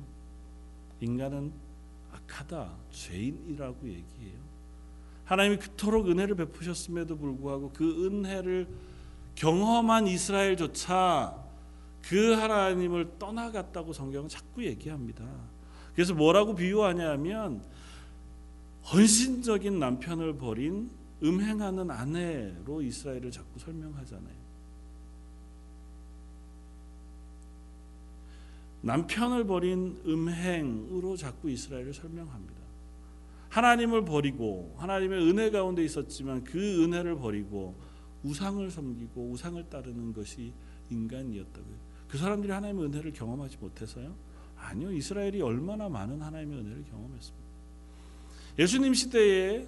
인간은 1.00 1.52
악하다, 2.10 2.76
죄인이라고 2.90 3.88
얘기해요. 3.88 4.41
하나님이 5.24 5.58
그토록 5.58 6.08
은혜를 6.08 6.34
베푸셨음에도 6.36 7.16
불구하고 7.16 7.70
그 7.72 8.06
은혜를 8.06 8.68
경험한 9.34 10.06
이스라엘조차 10.06 11.42
그 12.02 12.32
하나님을 12.32 13.18
떠나갔다고 13.18 13.92
성경은 13.92 14.28
자꾸 14.28 14.64
얘기합니다. 14.64 15.24
그래서 15.94 16.14
뭐라고 16.14 16.54
비유하냐면 16.54 17.62
헌신적인 18.92 19.78
남편을 19.78 20.38
버린 20.38 20.90
음행하는 21.22 21.90
아내로 21.90 22.82
이스라엘을 22.82 23.30
자꾸 23.30 23.58
설명하잖아요. 23.60 24.42
남편을 28.80 29.46
버린 29.46 30.02
음행으로 30.04 31.16
자꾸 31.16 31.48
이스라엘을 31.48 31.94
설명합니다. 31.94 32.61
하나님을 33.52 34.06
버리고 34.06 34.74
하나님의 34.78 35.28
은혜 35.28 35.50
가운데 35.50 35.84
있었지만 35.84 36.42
그 36.42 36.84
은혜를 36.84 37.16
버리고 37.16 37.74
우상을 38.22 38.70
섬기고 38.70 39.30
우상을 39.30 39.62
따르는 39.68 40.14
것이 40.14 40.54
인간이었다고요. 40.88 41.76
그 42.08 42.16
사람들이 42.16 42.50
하나님의 42.50 42.86
은혜를 42.86 43.12
경험하지 43.12 43.58
못해서요? 43.60 44.14
아니요. 44.56 44.90
이스라엘이 44.92 45.42
얼마나 45.42 45.90
많은 45.90 46.22
하나님의 46.22 46.60
은혜를 46.60 46.84
경험했습니다. 46.84 47.46
예수님 48.58 48.94
시대에 48.94 49.66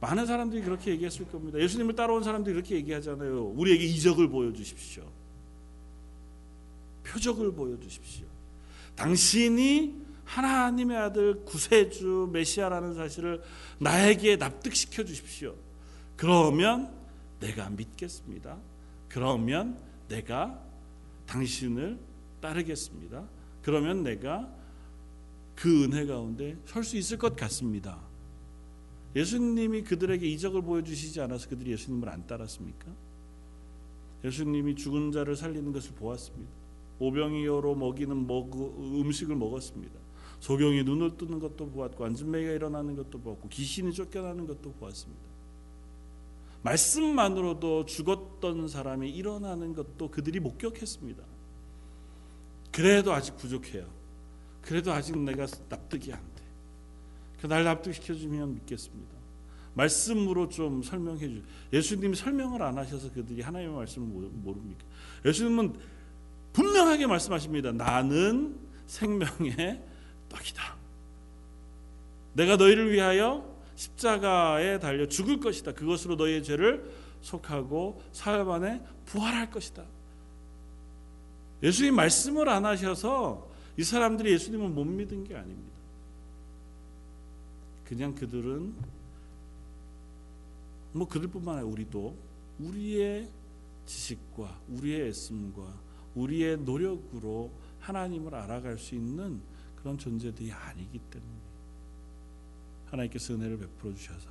많은 0.00 0.24
사람들이 0.24 0.62
그렇게 0.62 0.92
얘기했을 0.92 1.28
겁니다. 1.28 1.58
예수님을 1.58 1.96
따라온 1.96 2.22
사람들이 2.22 2.54
그렇게 2.54 2.76
얘기하잖아요. 2.76 3.52
우리에게 3.56 3.84
이적을 3.84 4.28
보여주십시오. 4.28 5.04
표적을 7.04 7.52
보여주십시오. 7.52 8.26
당신이 8.96 10.07
하나님의 10.28 10.96
아들 10.96 11.44
구세주 11.44 12.28
메시아라는 12.32 12.94
사실을 12.94 13.42
나에게 13.78 14.36
납득시켜 14.36 15.04
주십시오. 15.04 15.54
그러면 16.16 16.92
내가 17.40 17.70
믿겠습니다. 17.70 18.58
그러면 19.08 19.78
내가 20.08 20.62
당신을 21.26 21.98
따르겠습니다. 22.42 23.26
그러면 23.62 24.02
내가 24.02 24.52
그 25.54 25.84
은혜 25.84 26.04
가운데 26.04 26.56
설 26.66 26.84
수 26.84 26.96
있을 26.98 27.16
것 27.16 27.34
같습니다. 27.34 27.98
예수님이 29.16 29.82
그들에게 29.82 30.26
이적을 30.26 30.62
보여주시지 30.62 31.20
않아서 31.22 31.48
그들이 31.48 31.72
예수님을 31.72 32.08
안 32.10 32.26
따랐습니까? 32.26 32.86
예수님이 34.24 34.74
죽은 34.74 35.10
자를 35.10 35.36
살리는 35.36 35.72
것을 35.72 35.92
보았습니다. 35.94 36.52
오병이어로 36.98 37.74
먹이는 37.76 38.26
먹, 38.26 38.54
음식을 38.54 39.34
먹었습니다. 39.36 40.07
소경이 40.40 40.84
눈을 40.84 41.16
뜨는 41.16 41.40
것도 41.40 41.70
보았고 41.70 42.04
안진매가 42.04 42.52
일어나는 42.52 42.96
것도 42.96 43.18
보았고 43.20 43.48
귀신이 43.48 43.92
쫓겨나는 43.92 44.46
것도 44.46 44.72
보았습니다. 44.72 45.22
말씀만으로도 46.62 47.86
죽었던 47.86 48.68
사람이 48.68 49.10
일어나는 49.10 49.74
것도 49.74 50.10
그들이 50.10 50.40
목격했습니다. 50.40 51.22
그래도 52.72 53.12
아직 53.12 53.36
부족해요. 53.36 53.86
그래도 54.62 54.92
아직 54.92 55.16
내가 55.18 55.46
납득이 55.68 56.12
안 56.12 56.20
돼. 56.20 56.42
그날 57.40 57.64
납득시켜 57.64 58.14
주면 58.14 58.54
믿겠습니다. 58.54 59.16
말씀으로 59.74 60.48
좀 60.48 60.82
설명해 60.82 61.28
주. 61.28 61.42
예수님이 61.72 62.16
설명을 62.16 62.62
안 62.62 62.76
하셔서 62.76 63.12
그들이 63.12 63.42
하나님의 63.42 63.76
말씀을 63.76 64.06
모릅니까? 64.32 64.84
예수님은 65.24 65.74
분명하게 66.52 67.06
말씀하십니다. 67.06 67.70
나는 67.72 68.58
생명의 68.86 69.82
떡이다. 70.28 70.76
내가 72.34 72.56
너희를 72.56 72.92
위하여 72.92 73.56
십자가에 73.74 74.78
달려 74.78 75.06
죽을 75.06 75.40
것이다. 75.40 75.72
그것으로 75.72 76.16
너희의 76.16 76.42
죄를 76.42 76.90
속하고 77.20 78.02
사흘 78.12 78.44
만에 78.44 78.82
부활할 79.06 79.50
것이다. 79.50 79.84
예수님 81.62 81.94
말씀을 81.94 82.48
안 82.48 82.64
하셔서 82.64 83.48
이 83.76 83.84
사람들이 83.84 84.32
예수님을 84.32 84.68
못 84.68 84.84
믿은 84.84 85.24
게 85.24 85.36
아닙니다. 85.36 85.78
그냥 87.84 88.14
그들은 88.14 88.74
뭐 90.92 91.08
그들뿐만 91.08 91.58
아니라 91.58 91.70
우리도 91.70 92.16
우리의 92.58 93.28
지식과 93.86 94.60
우리의 94.68 95.08
애씀과 95.08 95.62
우리의 96.14 96.58
노력으로 96.58 97.50
하나님을 97.80 98.34
알아갈 98.34 98.78
수 98.78 98.94
있는 98.94 99.40
그런 99.78 99.96
존재들이 99.96 100.52
아니기 100.52 100.98
때문에 100.98 101.32
하나님께서 102.90 103.34
은혜를 103.34 103.58
베풀어 103.58 103.94
주셔서 103.94 104.28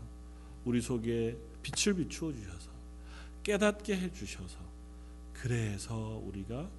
우리 0.66 0.82
속에 0.82 1.38
빛을 1.62 1.96
비추어 1.96 2.34
주셔서 2.34 2.70
깨닫게 3.44 3.96
해 3.96 4.12
주셔서 4.12 4.58
그래서 5.34 6.22
우리가 6.26 6.70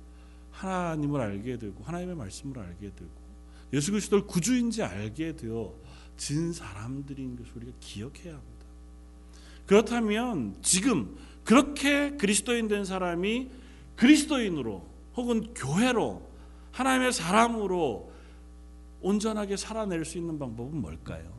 하나님을 0.51 1.21
알게 1.21 1.59
되고 1.59 1.83
하나님의 1.83 2.17
말씀을 2.17 2.59
알게 2.59 2.93
되고 2.95 3.11
예수 3.73 3.91
그리스도를 3.91 4.27
구주인지 4.27 4.83
알게 4.83 5.37
되어 5.37 5.75
진 6.17 6.53
사람들인 6.53 7.37
것을 7.37 7.57
우리가 7.57 7.73
기억해야 7.81 8.35
합니다. 8.35 8.67
그렇다면 9.67 10.57
지금 10.63 11.17
그렇게 11.45 12.17
그리스도인 12.17 12.69
된 12.69 12.85
사람이 12.85 13.51
그리스도인으로 13.97 14.87
혹은 15.15 15.55
교회로 15.55 16.29
하나님의 16.73 17.13
사람으로 17.13 18.08
온전하게 19.01 19.57
살아낼 19.57 20.05
수 20.05 20.19
있는 20.19 20.39
방법은 20.39 20.81
뭘까요? 20.81 21.33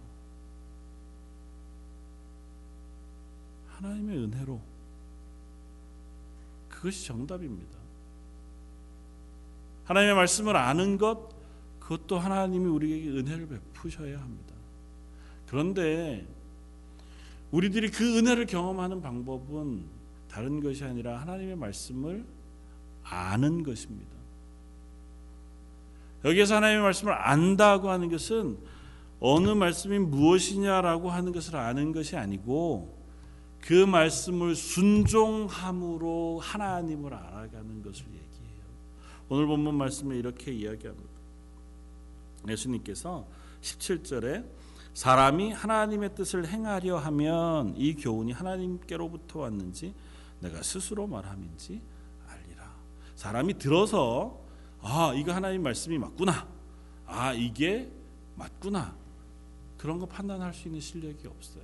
하나님의 3.67 4.17
은혜로 4.17 4.62
그것이 6.69 7.06
정답입니다. 7.06 7.78
하나님의 9.86 10.15
말씀을 10.15 10.56
아는 10.56 10.98
것 10.98 11.30
그것도 11.80 12.19
하나님이 12.19 12.65
우리에게 12.65 13.10
은혜를 13.10 13.48
베푸셔야 13.48 14.22
합니다. 14.22 14.54
그런데 15.48 16.28
우리들이 17.52 17.89
그 17.89 18.17
은혜를 18.17 18.45
경험하는 18.45 19.02
방법은 19.02 19.84
다른 20.30 20.62
것이 20.62 20.84
아니라 20.84 21.19
하나님의 21.22 21.56
말씀을 21.56 22.24
아는 23.04 23.63
것입니다. 23.63 24.18
여기에서 26.25 26.55
하나님의 26.55 26.84
말씀을 26.84 27.13
안다고 27.13 27.89
하는 27.89 28.10
것은 28.10 28.58
어느 29.19 29.49
말씀이 29.49 29.99
무엇이냐라고 29.99 31.10
하는 31.10 31.32
것을 31.32 31.55
아는 31.55 31.91
것이 31.91 32.15
아니고 32.15 32.97
그 33.62 33.73
말씀을 33.73 34.55
순종함으로 34.55 36.39
하나님을 36.39 37.13
알아가는 37.13 37.84
것을 37.84 38.05
얘기해요. 38.05 38.63
오늘 39.27 39.45
본문 39.47 39.75
말씀에 39.75 40.17
이렇게 40.17 40.51
이야기합니다. 40.51 41.10
예수님께서 42.47 43.27
17절에 43.62 44.45
사람이 44.93 45.51
하나님의 45.51 46.15
뜻을 46.15 46.47
행하려 46.47 46.97
하면 46.97 47.73
이 47.77 47.95
교훈이 47.95 48.32
하나님께로부터 48.32 49.39
왔는지 49.39 49.93
내가 50.39 50.63
스스로 50.63 51.05
말함인지 51.08 51.82
알리라. 52.27 52.71
사람이 53.15 53.58
들어서 53.58 54.38
아 54.81 55.13
이거 55.15 55.33
하나님 55.33 55.63
말씀이 55.63 55.97
맞구나. 55.97 56.47
아 57.05 57.33
이게 57.33 57.89
맞구나. 58.35 58.95
그런 59.77 59.99
거 59.99 60.05
판단할 60.05 60.53
수 60.53 60.67
있는 60.67 60.79
실력이 60.79 61.27
없어요. 61.27 61.63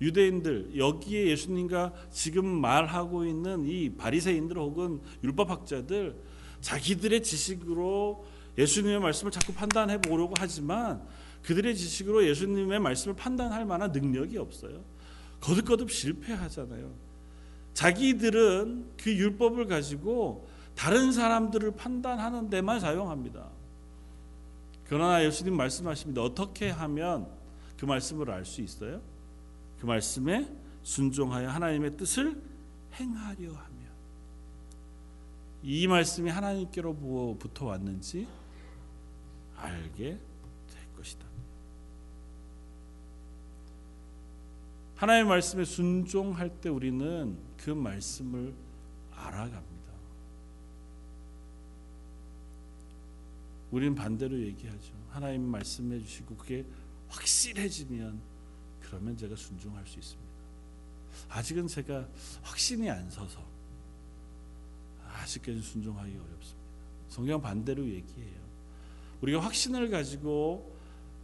유대인들 0.00 0.76
여기에 0.76 1.26
예수님과 1.28 1.92
지금 2.10 2.46
말하고 2.46 3.24
있는 3.24 3.66
이 3.66 3.90
바리새인들 3.90 4.56
혹은 4.56 5.00
율법학자들 5.24 6.14
자기들의 6.60 7.22
지식으로 7.22 8.24
예수님의 8.56 9.00
말씀을 9.00 9.32
자꾸 9.32 9.52
판단해 9.52 10.00
보려고 10.00 10.34
하지만 10.38 11.02
그들의 11.42 11.76
지식으로 11.76 12.26
예수님의 12.28 12.80
말씀을 12.80 13.16
판단할 13.16 13.64
만한 13.64 13.92
능력이 13.92 14.38
없어요. 14.38 14.84
거듭거듭 15.40 15.90
실패하잖아요. 15.90 16.92
자기들은 17.74 18.90
그 19.00 19.14
율법을 19.14 19.66
가지고 19.66 20.48
다른 20.78 21.10
사람들을 21.10 21.72
판단하는 21.72 22.50
데만 22.50 22.78
사용합니다. 22.78 23.50
그러나 24.84 25.24
예수님 25.24 25.56
말씀하십니다. 25.56 26.22
어떻게 26.22 26.70
하면 26.70 27.28
그 27.76 27.84
말씀을 27.84 28.30
알 28.30 28.44
수 28.44 28.60
있어요? 28.60 29.02
그 29.80 29.86
말씀에 29.86 30.48
순종하여 30.84 31.50
하나님의 31.50 31.96
뜻을 31.96 32.40
행하려 32.94 33.48
하면 33.48 33.88
이 35.64 35.88
말씀이 35.88 36.30
하나님께로부터 36.30 37.66
왔는지 37.66 38.28
알게 39.56 40.10
될 40.12 40.92
것이다. 40.96 41.26
하나님의 44.94 45.28
말씀에 45.28 45.64
순종할 45.64 46.50
때 46.60 46.68
우리는 46.68 47.36
그 47.56 47.70
말씀을 47.70 48.54
알아갑니다. 49.16 49.77
우리는 53.70 53.94
반대로 53.94 54.38
얘기하죠. 54.40 54.94
하나님 55.10 55.42
말씀해 55.42 56.00
주시고 56.00 56.36
그게 56.36 56.64
확실해지면 57.08 58.20
그러면 58.80 59.16
제가 59.16 59.36
순종할 59.36 59.86
수 59.86 59.98
있습니다. 59.98 60.28
아직은 61.28 61.66
제가 61.66 62.08
확신이 62.42 62.88
안 62.90 63.10
서서 63.10 63.40
아직까지 65.06 65.60
순종하기 65.60 66.12
어렵습니다. 66.12 66.58
성경 67.08 67.40
반대로 67.40 67.84
얘기해요. 67.84 68.38
우리가 69.20 69.40
확신을 69.40 69.90
가지고 69.90 70.76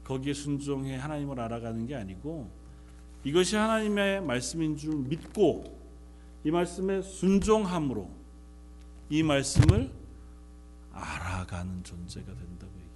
거기에 0.02 0.34
순종해 0.34 0.96
하나님을 0.96 1.40
알아가는 1.40 1.86
게 1.86 1.94
아니고 1.94 2.50
이것이 3.24 3.56
하나님의 3.56 4.22
말씀인 4.22 4.76
줄 4.76 4.96
믿고 4.96 5.80
이 6.44 6.50
말씀에 6.50 7.00
순종함으로 7.00 8.10
이 9.08 9.22
말씀을 9.22 9.90
알아가는 10.94 11.84
존재가 11.84 12.26
된다고 12.26 12.72
얘기해요. 12.72 12.90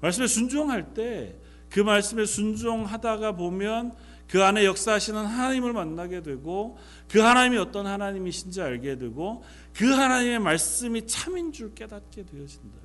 말씀에 0.00 0.26
순종할 0.26 0.94
때 0.94 1.46
그 1.70 1.80
말씀에 1.80 2.24
순종하다가 2.24 3.32
보면 3.32 3.94
그 4.28 4.42
안에 4.42 4.64
역사하시는 4.64 5.24
하나님을 5.24 5.72
만나게 5.72 6.22
되고 6.22 6.78
그 7.08 7.20
하나님이 7.20 7.58
어떤 7.58 7.86
하나님이신지 7.86 8.60
알게 8.60 8.96
되고 8.96 9.44
그 9.74 9.86
하나님의 9.86 10.40
말씀이 10.40 11.06
참인 11.06 11.52
줄 11.52 11.74
깨닫게 11.74 12.24
되어진다. 12.24 12.78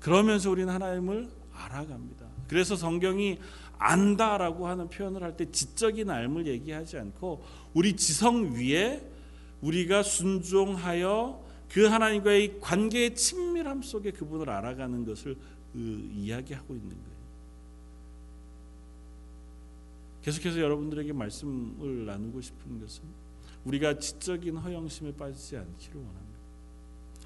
그러면서 0.00 0.50
우리는 0.50 0.72
하나님을 0.72 1.28
알아갑니다. 1.52 2.26
그래서 2.48 2.76
성경이 2.76 3.38
안다라고 3.78 4.68
하는 4.68 4.88
표현을 4.88 5.22
할 5.22 5.36
때 5.36 5.50
지적인 5.50 6.08
알을 6.10 6.46
얘기하지 6.46 6.98
않고 6.98 7.44
우리 7.74 7.96
지성 7.96 8.54
위에 8.54 9.02
우리가 9.64 10.02
순종하여 10.02 11.42
그 11.70 11.86
하나님과의 11.86 12.60
관계의 12.60 13.14
친밀함 13.16 13.82
속에 13.82 14.10
그분을 14.12 14.50
알아가는 14.50 15.04
것을 15.06 15.36
이야기하고 15.74 16.74
있는 16.74 16.90
거예요. 16.90 17.14
계속해서 20.22 20.60
여러분들에게 20.60 21.12
말씀을 21.12 22.06
나누고 22.06 22.40
싶은 22.40 22.80
것은 22.80 23.02
우리가 23.64 23.98
지적인 23.98 24.56
허영심에 24.58 25.14
빠지지 25.16 25.56
않기를 25.56 25.96
원합니다. 25.96 26.38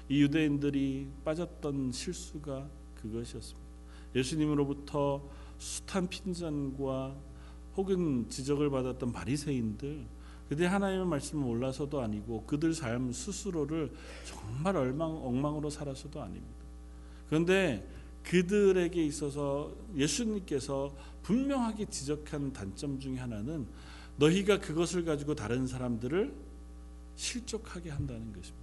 이 0.07 0.21
유대인들이 0.21 1.07
빠졌던 1.23 1.91
실수가 1.91 2.67
그것이었습니다. 2.95 3.69
예수님으로부터 4.15 5.29
숱한 5.59 6.07
핀잔과 6.07 7.15
혹은 7.75 8.27
지적을 8.29 8.69
받았던 8.69 9.11
바리새인들 9.11 10.05
그들이 10.49 10.67
하나님의 10.67 11.05
말씀을 11.05 11.43
몰라서도 11.43 12.01
아니고 12.01 12.43
그들 12.45 12.73
삶 12.73 13.11
스스로를 13.11 13.91
정말 14.25 14.75
엉망, 14.75 15.11
엉망으로 15.23 15.69
살아서도 15.69 16.21
아닙니다. 16.21 16.65
그런데 17.29 17.87
그들에게 18.23 19.05
있어서 19.05 19.71
예수님께서 19.95 20.91
분명하게 21.21 21.85
지적한 21.85 22.51
단점 22.51 22.99
중에 22.99 23.17
하나는 23.17 23.67
너희가 24.17 24.59
그것을 24.59 25.05
가지고 25.05 25.35
다른 25.35 25.67
사람들을 25.67 26.33
실족하게 27.15 27.91
한다는 27.91 28.33
것입니다. 28.33 28.59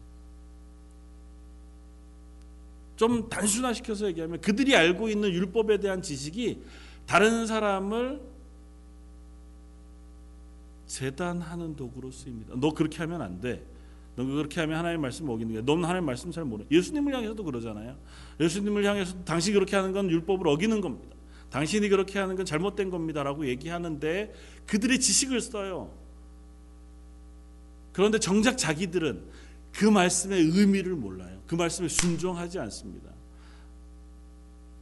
좀 2.97 3.29
단순화시켜서 3.29 4.09
얘기하면 4.09 4.41
그들이 4.41 4.75
알고 4.75 5.09
있는 5.09 5.31
율법에 5.31 5.79
대한 5.79 6.03
지식이 6.03 6.65
다른 7.07 7.47
사람을 7.47 8.36
재단하는 10.97 11.77
도구로 11.77 12.11
쓰입니다. 12.11 12.55
너 12.57 12.73
그렇게 12.73 12.97
하면 12.99 13.21
안 13.21 13.39
돼. 13.39 13.63
너 14.17 14.25
그렇게 14.25 14.61
하면 14.61 14.79
하나님 14.79 15.03
말씀 15.03 15.29
어기는 15.29 15.53
거야. 15.53 15.63
너는 15.63 15.85
하나님 15.85 16.07
말씀 16.07 16.31
잘 16.31 16.47
모르. 16.47 16.65
예수님을 16.71 17.15
향해서도 17.15 17.45
그러잖아요. 17.45 17.99
예수님을 18.41 18.83
향해서 18.83 19.15
당신이 19.25 19.53
그렇게 19.53 19.77
하는 19.77 19.93
건 19.93 20.09
율법을 20.09 20.49
어기는 20.49 20.81
겁니다. 20.81 21.15
당신이 21.51 21.91
그렇게 21.91 22.19
하는 22.19 22.35
건 22.35 22.47
잘못된 22.47 22.89
겁니다라고 22.89 23.47
얘기하는데 23.47 24.33
그들의 24.67 24.99
지식을 24.99 25.43
써요. 25.43 25.93
그런데 27.93 28.19
정작 28.19 28.57
자기들은 28.57 29.23
그 29.73 29.85
말씀의 29.85 30.41
의미를 30.41 30.95
몰라요. 30.95 31.43
그 31.47 31.57
말씀에 31.57 31.89
순종하지 31.89 32.59
않습니다. 32.59 33.11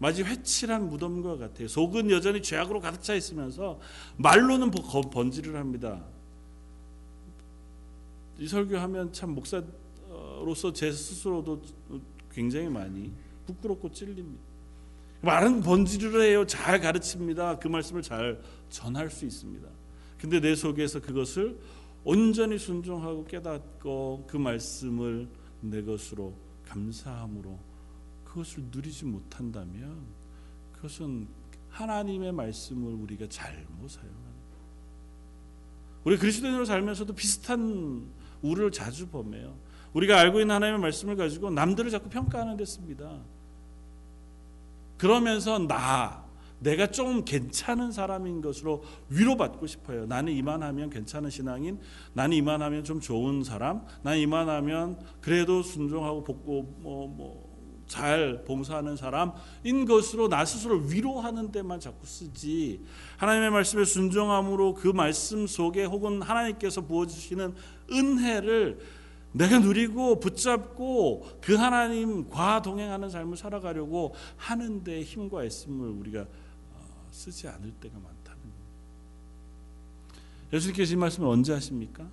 마치 0.05 0.23
회칠한 0.23 0.91
무덤과 0.91 1.39
같아요. 1.39 1.67
속은 1.67 2.11
여전히 2.11 2.43
죄악으로 2.43 2.79
가득 2.79 3.03
차 3.03 3.15
있으면서 3.15 3.81
말로는 4.19 4.71
번지를 4.71 5.57
합니다. 5.57 6.05
이 8.39 8.47
설교하면 8.47 9.15
참 9.15 9.31
목사로서 9.31 10.75
제 10.75 10.93
스스로도 10.93 11.63
굉장히 12.31 12.69
많이 12.69 13.13
부끄럽고 13.47 13.91
찔립니다. 13.93 14.43
말은 15.23 15.63
번지를 15.63 16.21
해요. 16.21 16.47
잘 16.47 16.81
가르칩니다. 16.81 17.59
그 17.59 17.69
말씀을 17.69 18.03
잘 18.03 18.43
전할 18.69 19.09
수 19.09 19.25
있습니다. 19.25 19.67
근데 20.19 20.39
내 20.39 20.55
속에서 20.55 21.01
그것을 21.01 21.59
온전히 22.05 22.59
순종하고 22.59 23.25
깨닫고 23.25 24.27
그 24.29 24.37
말씀을 24.37 25.27
내 25.63 25.83
것으로 25.83 26.35
감사함으로 26.69 27.59
그것을 28.35 28.65
누리지 28.73 29.05
못한다면 29.05 30.05
그것은 30.73 31.29
하나님의 31.69 32.33
말씀을 32.33 32.93
우리가 32.93 33.29
잘못 33.29 33.89
사용하는 33.89 34.35
우리 36.03 36.19
그리스도인으로 36.19 36.65
살면서도 36.65 37.15
비슷한 37.15 38.11
우를 38.43 38.73
자주 38.73 39.09
범해요. 39.09 39.57
우리가 39.95 40.19
알고 40.19 40.41
있는 40.41 40.57
하나님의 40.57 40.81
말씀을 40.81 41.17
가지고 41.17 41.51
남들을 41.51 41.91
자꾸 41.91 42.09
평가하는 42.09 42.57
데 42.57 42.65
씁니다. 42.65 43.21
그러면서 44.99 45.59
나 45.61 46.25
내가 46.59 46.89
좀 46.89 47.25
괜찮은 47.25 47.93
사람인 47.93 48.43
것으로 48.43 48.83
위로받고 49.11 49.67
싶어요. 49.67 50.07
나는 50.07 50.33
이만하면 50.33 50.91
괜찮은 50.91 51.31
신앙인, 51.31 51.79
나는 52.13 52.37
이만하면 52.37 52.85
좀 52.85 53.01
좋은 53.01 53.45
사람, 53.45 53.87
나는 54.03 54.19
이만하면 54.19 54.99
그래도 55.21 55.63
순종하고 55.63 56.25
복고 56.25 56.63
뭐 56.81 57.07
뭐 57.09 57.44
잘 57.87 58.45
봉사하는 58.45 58.97
사람인 58.97 59.85
것으로 59.87 60.29
나 60.29 60.45
스스로 60.45 60.79
위로하는 60.79 61.53
데만 61.53 61.81
자꾸 61.81 62.07
쓰지. 62.07 62.81
하나님의 63.19 63.51
말씀에 63.51 63.85
순종함으로 63.85 64.75
그 64.75 64.89
말씀 64.89 65.47
속에 65.47 65.85
혹은 65.85 66.23
하나님께서 66.23 66.81
부어주시는 66.83 67.55
은혜를 67.91 68.79
내가 69.33 69.59
누리고 69.59 70.21
붙잡고 70.21 71.39
그 71.41 71.55
하나님과 71.55 72.63
동행하는 72.63 73.11
삶을 73.11 73.37
살아가려고 73.37 74.15
하는데 74.37 75.03
힘과 75.03 75.45
애씀을 75.45 75.89
우리가 75.89 76.25
쓰지 77.11 77.49
않을 77.49 77.73
때가 77.81 77.99
많다는. 77.99 78.43
예수님께서 80.53 80.93
이 80.93 80.97
말씀을 80.97 81.29
언제 81.29 81.53
하십니까? 81.53 82.09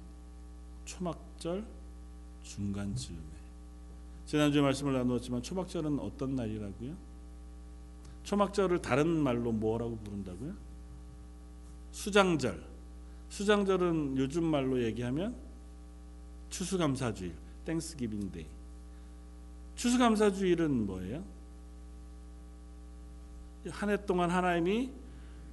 초막절 0.86 1.64
중간 2.44 2.96
즈음에. 2.96 3.31
지난주에 4.32 4.62
말씀을 4.62 4.94
나누었지만 4.94 5.44
초막절은 5.44 6.00
어떤 6.00 6.38
날이라고요? 6.38 6.96
초막절을 8.24 8.82
다른 8.82 9.10
말로 9.10 9.52
뭐라고 9.52 9.98
부른다고요? 9.98 10.54
수장절. 11.92 12.64
수장절은 13.28 14.16
요즘 14.16 14.46
말로 14.46 14.82
얘기하면 14.82 15.36
추수감사주일, 16.50 17.34
Thanksgiving 17.66 18.32
Day. 18.32 18.46
추수감사주일은 19.76 20.86
뭐예요? 20.86 21.26
한 23.70 23.90
해 23.90 23.98
동안 24.06 24.32
하나님이 24.32 24.92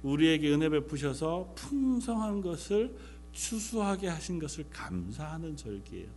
우리에게 0.03 0.53
은혜 0.53 0.69
베푸셔서 0.69 1.51
풍성한 1.53 2.39
것을 2.39 2.95
추수하게 3.33 4.07
하신 4.07 4.39
것을 4.39 4.69
감사하는 4.69 5.57
절기예요. 5.57 6.07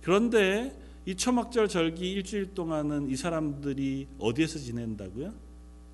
그런데 0.00 0.87
이 1.08 1.14
초막절 1.14 1.68
절기 1.68 2.12
일주일 2.12 2.52
동안은 2.52 3.08
이 3.08 3.16
사람들이 3.16 4.08
어디에서 4.18 4.58
지낸다고요? 4.58 5.32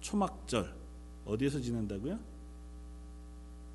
초막절 0.00 0.74
어디에서 1.24 1.61
지낸다고요? 1.61 2.18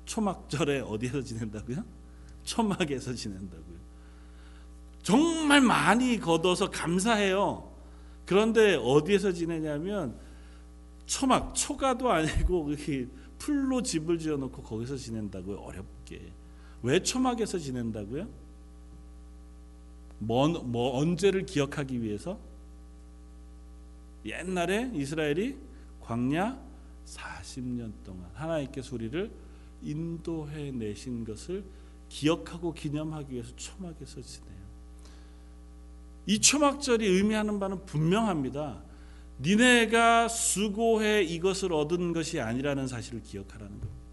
초막절에 0.04 0.80
어디에서 0.80 1.22
지낸다고요? 1.22 1.82
초막에서 2.44 3.14
지낸다고요. 3.14 3.78
정말 5.02 5.62
많이 5.62 6.20
걷어서 6.20 6.68
감사해요. 6.68 7.72
그런데 8.26 8.74
어디에서 8.74 9.32
지내냐면 9.32 10.14
초막 11.06 11.54
초가도 11.54 12.10
아니고 12.10 12.68
풀로 13.38 13.80
집을 13.80 14.18
지어놓고 14.18 14.62
거기서 14.62 14.98
지낸다고요 14.98 15.56
어렵게 15.56 16.20
왜 16.82 17.02
초막에서 17.02 17.58
지낸다고요? 17.58 18.28
뭐, 20.20 20.48
뭐 20.48 20.98
언제를 20.98 21.46
기억하기 21.46 22.02
위해서 22.02 22.38
옛날에 24.24 24.90
이스라엘이 24.94 25.56
광야 26.00 26.60
40년 27.06 27.92
동안 28.04 28.30
하나님께서 28.34 28.94
우리를 28.94 29.30
인도해 29.82 30.70
내신 30.70 31.24
것을 31.24 31.64
기억하고 32.08 32.74
기념하기 32.74 33.32
위해서 33.32 33.54
초막에 33.56 34.04
서 34.04 34.20
지내요. 34.20 34.60
이 36.26 36.38
초막절이 36.38 37.06
의미하는 37.06 37.58
바는 37.58 37.86
분명합니다. 37.86 38.82
니네가 39.40 40.28
수고해 40.28 41.22
이것을 41.22 41.72
얻은 41.72 42.12
것이 42.12 42.40
아니라는 42.40 42.86
사실을 42.88 43.22
기억하라는 43.22 43.80
겁니다. 43.80 44.09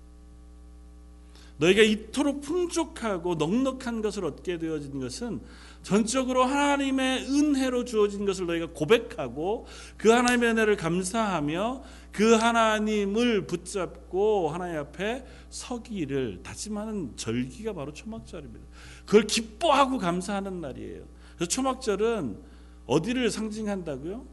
너희가 1.57 1.81
이토록 1.81 2.41
풍족하고 2.41 3.35
넉넉한 3.35 4.01
것을 4.01 4.25
얻게 4.25 4.57
되어진 4.57 4.99
것은 4.99 5.41
전적으로 5.83 6.43
하나님의 6.43 7.25
은혜로 7.25 7.85
주어진 7.85 8.25
것을 8.25 8.45
너희가 8.45 8.67
고백하고 8.73 9.67
그 9.95 10.09
하나님의 10.09 10.51
은혜를 10.51 10.75
감사하며 10.75 11.83
그 12.11 12.33
하나님을 12.33 13.47
붙잡고 13.47 14.49
하나님 14.49 14.79
앞에 14.79 15.25
서기를 15.49 16.41
다짐하는 16.43 17.13
절기가 17.15 17.73
바로 17.73 17.93
초막절입니다. 17.93 18.65
그걸 19.05 19.23
기뻐하고 19.23 19.97
감사하는 19.97 20.61
날이에요. 20.61 21.03
그래서 21.35 21.49
초막절은 21.49 22.37
어디를 22.85 23.29
상징한다고요? 23.29 24.25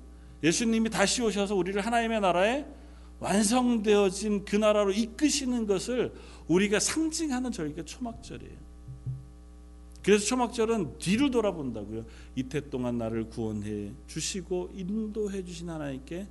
예수님이 0.43 0.91
다시 0.91 1.23
오셔서 1.23 1.55
우리를 1.55 1.81
하나님의 1.81 2.21
나라에 2.21 2.67
완성되어진 3.21 4.45
그 4.45 4.57
나라로 4.57 4.93
이끄시는 4.93 5.67
것을 5.67 6.13
우리가 6.49 6.79
상징하는 6.81 7.53
절기가 7.53 7.85
초막절이에요. 7.85 8.75
그래서 10.03 10.27
초막절은 10.27 10.99
뒤를 10.99 11.31
돌아본다고요. 11.31 12.05
이태 12.37 12.69
동안 12.69 12.99
나를 12.99 13.31
구원해 13.31 13.93
주시고 14.07 14.73
인도해 14.75 15.43
주신 15.45 15.71
하나님께 15.71 16.27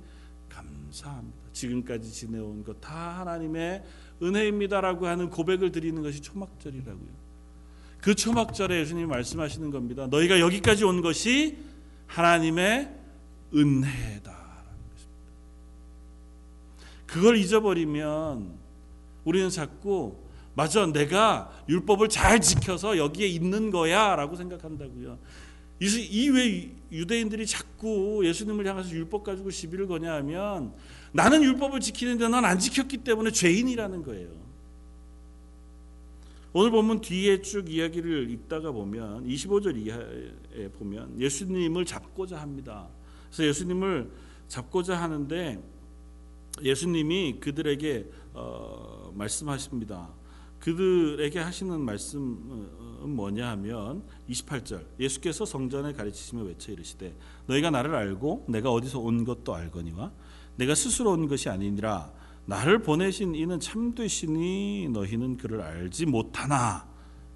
감사합니다. 0.48 1.38
지금까지 1.52 2.12
지내온 2.12 2.62
것 2.62 2.80
다 2.80 3.20
하나님의 3.20 3.82
은혜입니다라고 4.22 5.06
하는 5.06 5.28
고백을 5.30 5.72
드리는 5.72 6.00
것이 6.02 6.20
초막절이라고요. 6.20 7.24
그 8.00 8.14
초막절에 8.14 8.80
예수님이 8.80 9.06
말씀하시는 9.06 9.70
겁니다. 9.70 10.06
너희가 10.06 10.38
여기까지 10.38 10.84
온 10.84 11.00
것이 11.00 11.58
하나님의 12.06 12.94
것입니다. 13.50 14.34
그걸 17.06 17.36
잊어버리면 17.36 18.63
우리는 19.24 19.50
자꾸 19.50 20.16
맞아 20.54 20.86
내가 20.86 21.50
율법을 21.68 22.08
잘 22.08 22.40
지켜서 22.40 22.96
여기에 22.96 23.26
있는 23.26 23.70
거야라고 23.70 24.36
생각한다고요. 24.36 25.18
이왜 25.80 26.70
유대인들이 26.92 27.46
자꾸 27.46 28.22
예수님을 28.24 28.66
향해서 28.66 28.90
율법 28.90 29.24
가지고 29.24 29.50
시비를 29.50 29.86
거냐 29.86 30.14
하면 30.14 30.72
나는 31.12 31.42
율법을 31.42 31.80
지키는데 31.80 32.28
넌 32.28 32.44
안 32.44 32.58
지켰기 32.58 32.98
때문에 32.98 33.30
죄인이라는 33.32 34.02
거예요. 34.04 34.44
오늘 36.52 36.70
보면 36.70 37.00
뒤에 37.00 37.42
쭉 37.42 37.68
이야기를 37.68 38.30
읽다가 38.30 38.70
보면 38.70 39.26
25절 39.26 39.76
이하에 39.76 40.68
보면 40.78 41.20
예수님을 41.20 41.84
잡고자 41.84 42.40
합니다. 42.40 42.88
그래서 43.26 43.48
예수님을 43.48 44.08
잡고자 44.46 44.96
하는데 44.96 45.60
예수님이 46.62 47.40
그들에게 47.40 48.06
어, 48.34 49.03
말씀하십니다. 49.14 50.10
그들에게 50.60 51.38
하시는 51.40 51.78
말씀은 51.80 53.14
뭐냐 53.14 53.50
하면 53.50 54.02
28절 54.30 54.86
예수께서 54.98 55.44
성전에 55.44 55.92
가르치시며 55.92 56.42
외쳐 56.42 56.72
이르시되 56.72 57.14
너희가 57.46 57.70
나를 57.70 57.94
알고 57.94 58.46
내가 58.48 58.70
어디서 58.70 58.98
온 59.00 59.24
것도 59.24 59.54
알거니와 59.54 60.10
내가 60.56 60.74
스스로 60.74 61.12
온 61.12 61.28
것이 61.28 61.48
아니니라. 61.48 62.12
나를 62.46 62.82
보내신 62.82 63.34
이는 63.34 63.58
참되시니 63.58 64.90
너희는 64.92 65.38
그를 65.38 65.62
알지 65.62 66.06
못하나. 66.06 66.86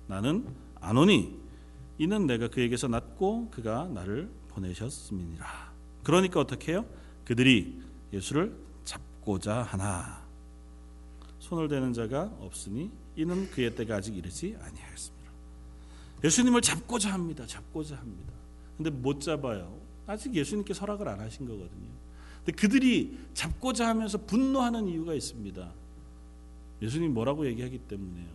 나는 0.07 0.47
아노니. 0.81 1.39
이는 1.99 2.27
내가 2.27 2.49
그에게서 2.49 2.87
났고 2.87 3.51
그가 3.51 3.89
나를 3.89 4.31
보내셨음이니라. 4.49 5.73
그러니까 6.05 6.41
어떻게 6.41 6.73
해요? 6.73 6.85
그들이 7.25 7.81
예수를 8.13 8.57
잡고자 8.85 9.63
하나 9.63 10.28
손을 11.49 11.69
대는 11.69 11.95
자가 11.95 12.31
없으니 12.41 12.91
이는 13.17 13.51
그의 13.51 13.75
때가 13.75 13.97
아직 13.97 14.15
이르지 14.15 14.55
아니하였습니다. 14.61 15.33
예수님을 16.23 16.61
잡고자 16.61 17.11
합니다. 17.11 17.47
잡고자 17.47 17.97
합니다. 17.97 18.35
근데 18.77 18.91
못 18.91 19.21
잡아요. 19.23 19.81
아직 20.07 20.35
예수님께 20.35 20.75
허락을 20.75 21.09
안 21.09 21.21
하신 21.21 21.47
거거든요. 21.47 21.89
근데 22.45 22.53
그들이 22.53 23.19
잡고자 23.33 23.89
하면서 23.89 24.19
분노하는 24.19 24.89
이유가 24.89 25.15
있습니다. 25.15 25.73
예수님 26.83 27.15
뭐라고 27.15 27.47
얘기하기 27.47 27.79
때문에요. 27.79 28.29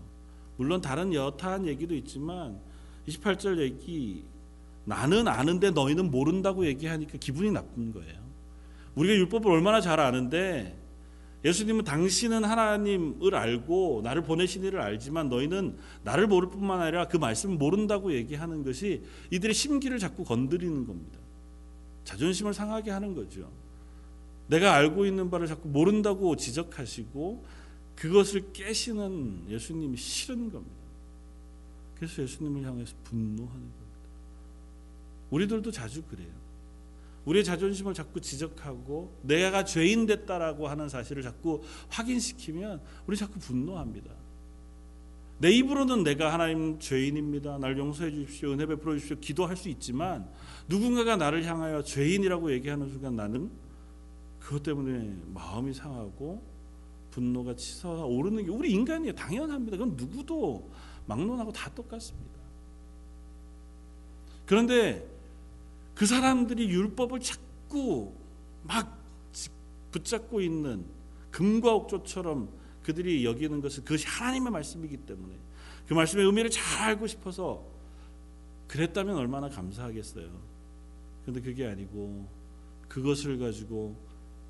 물론 0.57 0.81
다른 0.81 1.13
여타한 1.13 1.67
얘기도 1.67 1.93
있지만 1.95 2.59
28절 3.07 3.59
얘기 3.59 4.25
나는 4.85 5.27
아는데 5.27 5.69
너희는 5.69 6.09
모른다고 6.09 6.65
얘기하니까 6.65 7.19
기분이 7.19 7.51
나쁜 7.51 7.91
거예요. 7.93 8.23
우리가 8.95 9.13
율법을 9.13 9.51
얼마나 9.51 9.81
잘 9.81 9.99
아는데 9.99 10.82
예수님은 11.43 11.83
당신은 11.83 12.45
하나님을 12.45 13.35
알고 13.35 14.01
나를 14.03 14.23
보내신 14.23 14.63
이를 14.63 14.79
알지만 14.79 15.29
너희는 15.29 15.77
나를 16.03 16.27
모를 16.27 16.49
뿐만 16.49 16.81
아니라 16.81 17.07
그 17.07 17.17
말씀을 17.17 17.57
모른다고 17.57 18.13
얘기하는 18.13 18.63
것이 18.63 19.03
이들의 19.31 19.53
심기를 19.53 19.99
자꾸 19.99 20.23
건드리는 20.23 20.85
겁니다. 20.85 21.19
자존심을 22.05 22.53
상하게 22.53 22.91
하는 22.91 23.13
거죠. 23.13 23.49
내가 24.47 24.73
알고 24.73 25.05
있는 25.05 25.29
바를 25.29 25.47
자꾸 25.47 25.67
모른다고 25.67 26.35
지적하시고 26.35 27.45
그것을 27.95 28.53
깨시는 28.53 29.45
예수님이 29.49 29.97
싫은 29.97 30.51
겁니다. 30.51 30.83
그래서 31.95 32.23
예수님을 32.23 32.63
향해서 32.63 32.93
분노하는 33.03 33.51
겁니다. 33.51 33.83
우리들도 35.29 35.71
자주 35.71 36.03
그래요. 36.03 36.42
우리의 37.25 37.43
자존심을 37.43 37.93
자꾸 37.93 38.19
지적하고 38.19 39.19
내가 39.21 39.63
죄인 39.63 40.05
됐다라고 40.05 40.67
하는 40.67 40.89
사실을 40.89 41.23
자꾸 41.23 41.61
확인시키면 41.89 42.81
우리 43.07 43.15
자꾸 43.15 43.39
분노합니다. 43.39 44.11
내 45.39 45.51
입으로는 45.51 46.03
내가 46.03 46.31
하나님 46.31 46.79
죄인입니다. 46.79 47.57
날 47.57 47.77
용서해 47.77 48.11
주십시오. 48.11 48.51
은혜 48.51 48.65
베풀어 48.65 48.93
주십시오. 48.93 49.17
기도할 49.19 49.57
수 49.57 49.69
있지만 49.69 50.29
누군가가 50.67 51.15
나를 51.15 51.43
향하여 51.45 51.83
죄인이라고 51.83 52.51
얘기하는 52.53 52.89
순간 52.89 53.15
나는 53.15 53.51
그것 54.39 54.63
때문에 54.63 55.17
마음이 55.33 55.73
상하고 55.73 56.43
분노가 57.11 57.55
치솟아 57.55 58.05
오르는 58.05 58.45
게 58.45 58.51
우리 58.51 58.71
인간이에요. 58.71 59.13
당연합니다. 59.13 59.77
그건 59.77 59.95
누구도 59.95 60.69
막론하고 61.05 61.51
다 61.51 61.69
똑같습니다. 61.73 62.39
그런데 64.45 65.12
그 65.95 66.05
사람들이 66.05 66.69
율법을 66.69 67.19
자꾸 67.19 68.13
막 68.63 69.03
붙잡고 69.91 70.41
있는 70.41 70.85
금과 71.31 71.73
옥조처럼 71.73 72.49
그들이 72.83 73.25
여기는 73.25 73.61
것은 73.61 73.83
그것이 73.83 74.05
하나님의 74.07 74.51
말씀이기 74.51 74.97
때문에 74.97 75.35
그 75.87 75.93
말씀의 75.93 76.25
의미를 76.25 76.49
잘 76.49 76.89
알고 76.89 77.07
싶어서 77.07 77.65
그랬다면 78.67 79.15
얼마나 79.15 79.49
감사하겠어요. 79.49 80.29
그런데 81.21 81.41
그게 81.41 81.67
아니고 81.67 82.27
그것을 82.87 83.39
가지고 83.39 83.95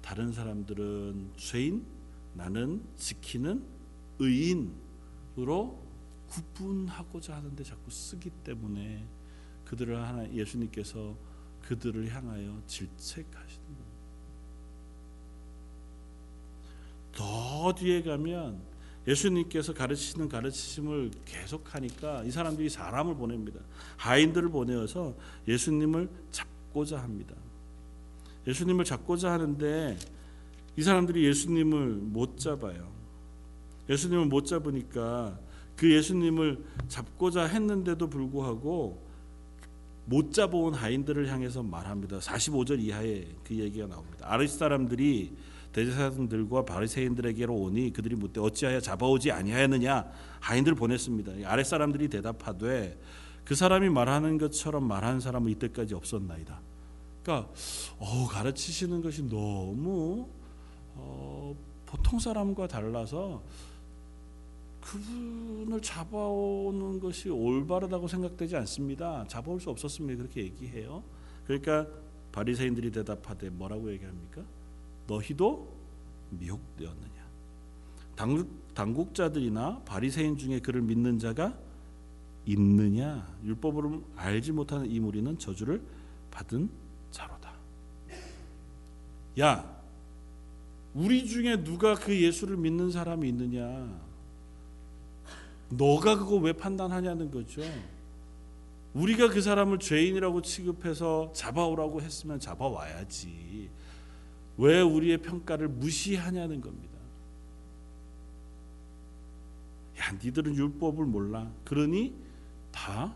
다른 0.02 0.32
사람들은 0.32 1.34
죄인, 1.38 1.86
나는 2.34 2.84
지키는 2.98 3.64
의인으로 4.20 5.82
구분하고자 6.28 7.36
하는데 7.36 7.64
자꾸 7.64 7.92
쓰기 7.92 8.30
때문에 8.30 9.08
그들을 9.66 10.02
하나 10.02 10.32
예수님께서 10.32 11.16
그들을 11.64 12.14
향하여 12.14 12.62
질책하시는 12.68 13.66
겁니다. 13.66 13.84
더 17.14 17.74
뒤에 17.74 18.02
가면 18.04 18.62
예수님께서 19.08 19.74
가르치시는 19.74 20.30
가르치심을 20.30 21.12
계속하니까 21.26 22.24
이 22.24 22.32
사람들이 22.32 22.70
사람을 22.70 23.16
보냅니다. 23.16 23.60
하인들을 23.98 24.50
보내어서 24.50 25.14
예수님을 25.48 26.10
잡고자 26.32 27.02
합니다. 27.02 27.36
예수님을 28.48 28.86
잡고자 28.86 29.32
하는데 29.32 29.98
이 30.76 30.82
사람들이 30.82 31.26
예수님을 31.26 31.88
못 31.96 32.38
잡아요. 32.38 32.92
예수님을 33.90 34.26
못 34.26 34.46
잡으니까 34.46 35.38
그 35.76 35.92
예수님을 35.94 36.64
잡고자 36.88 37.44
했는데도 37.44 38.10
불구하고 38.10 39.04
못 40.06 40.34
잡아온 40.34 40.74
하인들을 40.74 41.32
향해서 41.32 41.64
말합니다. 41.64 42.20
45절 42.20 42.80
이하에 42.82 43.26
그 43.44 43.56
얘기가 43.56 43.88
나옵니다. 43.88 44.26
아르 44.30 44.48
사람들이 44.48 45.36
대제사장들과 45.74 46.66
바리새인들에게로 46.66 47.54
오니 47.54 47.92
그들이 47.94 48.16
묻되 48.16 48.40
어찌하여 48.40 48.80
잡아오지 48.80 49.32
아니하였느냐 49.32 50.06
하인들 50.40 50.76
보냈습니다. 50.76 51.50
아랫 51.50 51.66
사람들이 51.66 52.08
대답하되 52.10 52.98
그 53.44 53.56
사람이 53.56 53.90
말하는 53.90 54.38
것처럼 54.38 54.88
말하는 54.88 55.20
사람은 55.20 55.52
이때까지 55.52 55.96
없었나이다. 55.96 56.62
그러니까 57.24 57.50
어, 57.98 58.28
가르치시는 58.28 59.02
것이 59.02 59.24
너무 59.28 60.30
어, 60.96 61.56
보통 61.86 62.20
사람과 62.20 62.68
달라서 62.68 63.42
그분을 64.84 65.82
잡아오는 65.82 67.00
것이 67.00 67.30
올바르다고 67.30 68.08
생각되지 68.08 68.56
않습니다. 68.58 69.26
잡아올 69.28 69.60
수 69.60 69.70
없었습니다. 69.70 70.18
그렇게 70.22 70.44
얘기해요. 70.44 71.04
그러니까 71.46 71.88
바리새인들이 72.32 72.92
대답하되 72.92 73.50
뭐라고 73.50 73.92
얘기합니까? 73.92 74.42
너희도 75.08 75.74
미혹되었느냐? 76.32 77.24
당국, 78.16 78.74
당국자들이나 78.74 79.82
바리새인 79.86 80.38
중에 80.38 80.60
그를 80.60 80.82
믿는 80.82 81.20
자가 81.20 81.58
있느냐? 82.46 83.28
율법으로 83.44 84.04
알지 84.16 84.52
못하는 84.52 84.90
이 84.90 85.00
무리는 85.00 85.38
저주를 85.38 85.82
받은 86.30 86.70
자로다. 87.12 87.54
야, 89.40 89.82
우리 90.94 91.26
중에 91.26 91.64
누가 91.64 91.96
그 91.96 92.20
예수를 92.20 92.58
믿는 92.58 92.92
사람이 92.92 93.28
있느냐? 93.30 94.13
너가 95.78 96.18
그거 96.18 96.36
왜 96.38 96.54
판단하냐는 96.54 97.32
거죠. 97.32 97.62
우리가 98.94 99.30
그 99.30 99.42
사람을 99.42 99.80
죄인이라고 99.80 100.42
취급해서 100.42 101.32
잡아오라고 101.34 102.02
했으면 102.02 102.40
잡아와야지. 102.40 103.70
왜 104.58 104.82
우리의 104.82 105.18
평가를 105.18 105.68
무시하냐는 105.68 106.62
겁니다. 106.62 106.94
야, 110.00 110.12
니들은 110.24 110.56
율법을 110.56 111.06
몰라. 111.06 111.52
그러니 111.66 112.14
다 112.72 113.16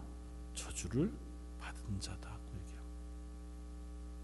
저주를 0.55 1.11
받은 1.59 1.99
얘기해요. 2.55 2.81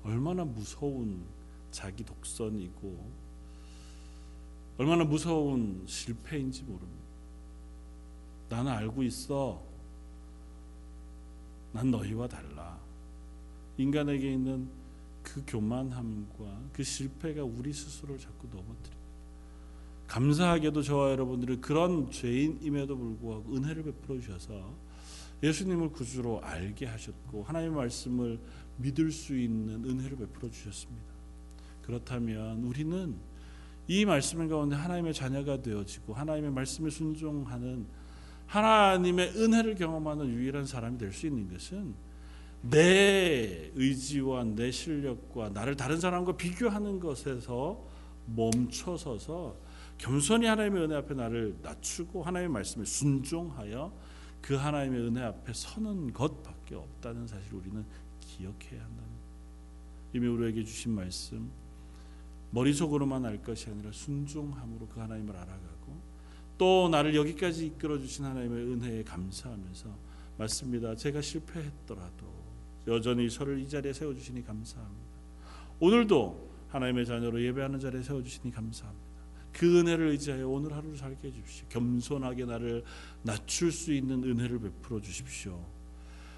얼마나 0.03 0.43
무서운 0.43 1.23
자기 1.71 2.03
독선이고 2.03 3.23
얼마나 4.77 5.03
무서운 5.03 5.83
실패인지 5.85 6.63
모릅니다. 6.63 7.02
나는 8.53 8.71
알고 8.71 9.01
있어. 9.01 9.59
난 11.71 11.89
너희와 11.89 12.27
달라. 12.27 12.79
인간에게 13.77 14.31
있는 14.31 14.69
그 15.23 15.43
교만함과 15.47 16.69
그 16.71 16.83
실패가 16.83 17.43
우리 17.43 17.73
스스로를 17.73 18.19
자꾸 18.19 18.45
넘어뜨립니다. 18.51 19.03
감사하게도 20.05 20.83
저와 20.83 21.11
여러분들이 21.11 21.57
그런 21.57 22.11
죄인임에도 22.11 22.95
불구하고 22.95 23.55
은혜를 23.55 23.83
베풀어 23.85 24.19
주셔서 24.19 24.71
예수님을 25.41 25.89
구주로 25.89 26.39
알게 26.43 26.85
하셨고 26.85 27.41
하나님의 27.43 27.75
말씀을 27.75 28.39
믿을 28.77 29.11
수 29.11 29.35
있는 29.35 29.83
은혜를 29.83 30.15
베풀어 30.17 30.51
주셨습니다. 30.51 31.07
그렇다면 31.81 32.63
우리는 32.63 33.15
이 33.87 34.05
말씀 34.05 34.47
가운데 34.47 34.75
하나님의 34.75 35.15
자녀가 35.15 35.59
되어지고 35.59 36.13
하나님의 36.13 36.51
말씀에 36.51 36.91
순종하는 36.91 38.02
하나님의 38.53 39.29
은혜를 39.35 39.73
경험하는 39.73 40.27
유일한 40.27 40.67
사람이 40.67 40.99
될 40.99 41.11
수 41.11 41.25
있는 41.25 41.51
것은 41.51 41.95
내 42.61 43.71
의지와 43.73 44.43
내 44.43 44.69
실력과 44.69 45.49
나를 45.49 45.75
다른 45.75 45.99
사람과 45.99 46.37
비교하는 46.37 46.99
것에서 46.99 47.83
멈춰서서 48.27 49.55
겸손히 49.97 50.45
하나님의 50.45 50.83
은혜 50.83 50.95
앞에 50.95 51.15
나를 51.15 51.57
낮추고 51.63 52.21
하나님의 52.23 52.53
말씀에 52.53 52.85
순종하여 52.85 53.91
그 54.41 54.53
하나님의 54.53 55.01
은혜 55.01 55.23
앞에 55.23 55.51
서는 55.51 56.13
것밖에 56.13 56.75
없다는 56.75 57.25
사실을 57.25 57.57
우리는 57.57 57.83
기억해야 58.19 58.83
한다는 58.83 59.09
이미 60.13 60.27
우리에게 60.27 60.63
주신 60.63 60.93
말씀 60.93 61.49
머릿속으로만 62.51 63.25
알 63.25 63.41
것이 63.41 63.69
아니라 63.71 63.91
순종함으로 63.91 64.87
그 64.87 64.99
하나님을 64.99 65.35
알아가고 65.35 66.12
또 66.63 66.87
나를 66.87 67.13
여기까지 67.13 67.65
이끌어 67.65 67.99
주신 67.99 68.23
하나님의 68.23 68.63
은혜에 68.63 69.03
감사하면서 69.03 69.89
맞습니다. 70.37 70.95
제가 70.95 71.21
실패했더라도 71.21 72.25
여전히 72.87 73.29
저를 73.29 73.59
이 73.59 73.67
자리에 73.67 73.91
세워 73.91 74.13
주시니 74.13 74.45
감사합니다. 74.45 75.09
오늘도 75.81 76.51
하나님의 76.69 77.05
자녀로 77.05 77.43
예배하는 77.43 77.81
자리에 77.81 78.01
세워 78.01 78.23
주시니 78.23 78.53
감사합니다. 78.53 79.05
그 79.51 79.81
은혜를 79.81 80.11
의지하여 80.11 80.47
오늘 80.47 80.71
하루를 80.73 80.95
살게 80.95 81.27
해 81.27 81.31
주십시오. 81.33 81.67
겸손하게 81.67 82.45
나를 82.45 82.85
낮출 83.23 83.69
수 83.69 83.91
있는 83.91 84.23
은혜를 84.23 84.61
베풀어 84.61 85.01
주십시오. 85.01 85.59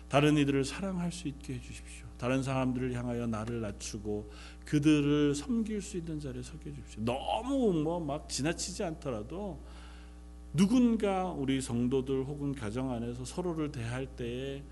다른 0.10 0.38
이들을 0.38 0.66
사랑할 0.66 1.12
수 1.12 1.28
있게 1.28 1.54
해 1.54 1.62
주십시오. 1.62 2.08
다른 2.18 2.42
사람들을 2.42 2.94
향하여 2.94 3.28
나를 3.28 3.62
낮추고 3.62 4.32
그들을 4.66 5.36
섬길 5.36 5.84
수 5.84 5.98
있는 5.98 6.20
자리에 6.20 6.42
서게 6.42 6.74
주십시오. 6.74 7.04
너무 7.04 7.74
뭐 7.84 8.00
막 8.00 8.28
지나치지 8.28 8.84
않더라도 8.86 9.60
누군가 10.56 11.32
우리 11.32 11.60
성도들 11.60 12.24
혹은 12.24 12.54
가정 12.54 12.92
안에서 12.92 13.26
서로를 13.26 13.72
대할 13.72 14.06
때에 14.06 14.64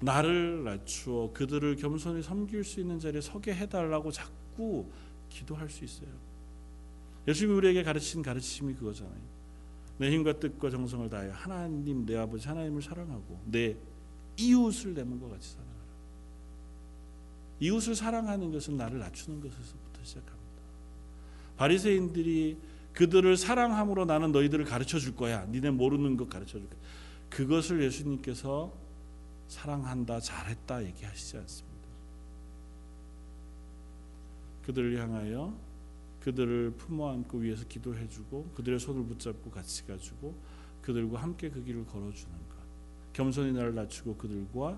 나를 0.00 0.64
낮추어 0.64 1.32
그들을 1.32 1.76
겸손히 1.76 2.22
섬길 2.22 2.64
수 2.64 2.80
있는 2.80 2.98
자리에 2.98 3.20
서게 3.20 3.54
해달라고 3.54 4.10
자꾸 4.10 4.86
기도할 5.28 5.68
수 5.68 5.84
있어요. 5.84 6.08
예수님이 7.26 7.56
우리에게 7.58 7.82
가르친 7.82 8.22
가르침이 8.22 8.74
그거잖아요. 8.74 9.38
내 9.98 10.10
힘과 10.10 10.38
뜻과 10.38 10.70
정성을 10.70 11.10
다하여 11.10 11.32
하나님 11.32 12.06
내 12.06 12.16
아버지 12.16 12.46
하나님을 12.46 12.80
사랑하고 12.80 13.40
내 13.44 13.76
이웃을 14.36 14.94
내 14.94 15.02
몸과 15.02 15.28
같이 15.28 15.50
사랑하라. 15.50 15.78
이웃을 17.60 17.96
사랑하는 17.96 18.52
것은 18.52 18.76
나를 18.76 19.00
낮추는 19.00 19.40
것에서부터 19.40 20.04
시작합니다. 20.04 20.38
바리새인들이 21.56 22.56
그들을 22.98 23.36
사랑함으로 23.36 24.06
나는 24.06 24.32
너희들을 24.32 24.64
가르쳐 24.64 24.98
줄 24.98 25.14
거야. 25.14 25.46
니네 25.46 25.70
모르는 25.70 26.16
것 26.16 26.28
가르쳐 26.28 26.58
줄 26.58 26.68
거야. 26.68 26.80
그것을 27.30 27.80
예수님께서 27.84 28.74
사랑한다, 29.46 30.18
잘했다 30.18 30.84
얘기하시지 30.84 31.36
않습니다. 31.36 31.88
그들을 34.66 35.00
향하여 35.00 35.56
그들을 36.22 36.72
품어 36.72 37.12
안고 37.12 37.38
위해서 37.38 37.64
기도해 37.68 38.08
주고 38.08 38.50
그들의 38.56 38.80
손을 38.80 39.04
붙잡고 39.04 39.48
같이 39.52 39.86
가지고 39.86 40.34
그들과 40.82 41.22
함께 41.22 41.50
그 41.50 41.62
길을 41.62 41.86
걸어 41.86 42.12
주는 42.12 42.32
것. 42.48 42.56
겸손히 43.12 43.52
나를 43.52 43.76
낮추고 43.76 44.16
그들과 44.16 44.76